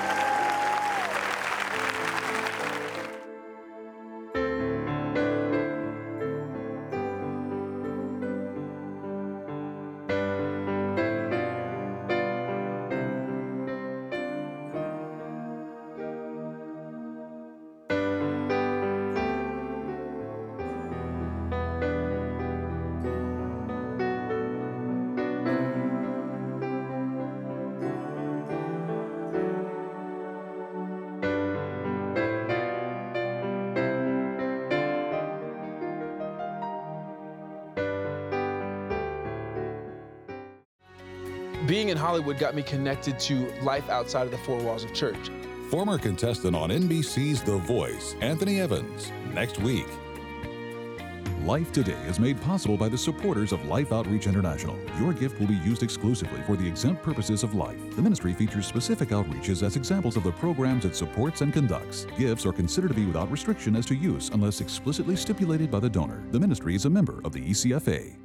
being 41.75 41.89
in 41.89 41.97
Hollywood 41.97 42.39
got 42.39 42.55
me 42.55 42.63
connected 42.63 43.19
to 43.19 43.51
life 43.63 43.91
outside 43.91 44.23
of 44.27 44.31
the 44.31 44.39
four 44.39 44.61
walls 44.63 44.85
of 44.85 44.95
church. 44.95 45.33
Former 45.73 45.99
contestant 45.99 46.55
on 46.55 46.71
NBC's 46.71 47.43
The 47.43 47.57
Voice, 47.57 48.15
Anthony 48.21 48.61
Evans, 48.61 49.11
next 49.33 49.59
week. 49.59 49.89
Life 51.43 51.73
Today 51.73 52.01
is 52.07 52.21
made 52.21 52.41
possible 52.41 52.77
by 52.77 52.89
the 52.89 52.97
supporters 52.97 53.51
of 53.51 53.67
Life 53.67 53.93
Outreach 53.93 54.29
International. 54.29 54.79
Your 55.01 55.13
gift 55.13 55.41
will 55.41 55.49
be 55.49 55.61
used 55.65 55.83
exclusively 55.83 56.41
for 56.43 56.55
the 56.55 56.65
exempt 56.65 57.03
purposes 57.03 57.43
of 57.43 57.57
life. 57.57 57.97
The 57.97 58.03
ministry 58.03 58.35
features 58.35 58.69
specific 58.69 59.09
outreaches 59.09 59.65
as 59.65 59.75
examples 59.75 60.17
of 60.17 60.23
the 60.23 60.31
programs 60.31 60.85
it 60.85 60.95
supports 60.95 61.41
and 61.41 61.53
conducts. 61.53 62.07
Gifts 62.17 62.47
are 62.47 62.53
considered 62.53 62.89
to 62.89 62.95
be 62.95 63.05
without 63.05 63.33
restriction 63.33 63.75
as 63.75 63.87
to 63.87 63.97
use 63.97 64.29
unless 64.29 64.61
explicitly 64.61 65.17
stipulated 65.17 65.73
by 65.73 65.81
the 65.81 65.91
donor. 65.91 66.23
The 66.31 66.39
ministry 66.39 66.77
is 66.77 66.85
a 66.85 66.91
member 66.91 67.21
of 67.25 67.33
the 67.33 67.41
ECFA. 67.41 68.24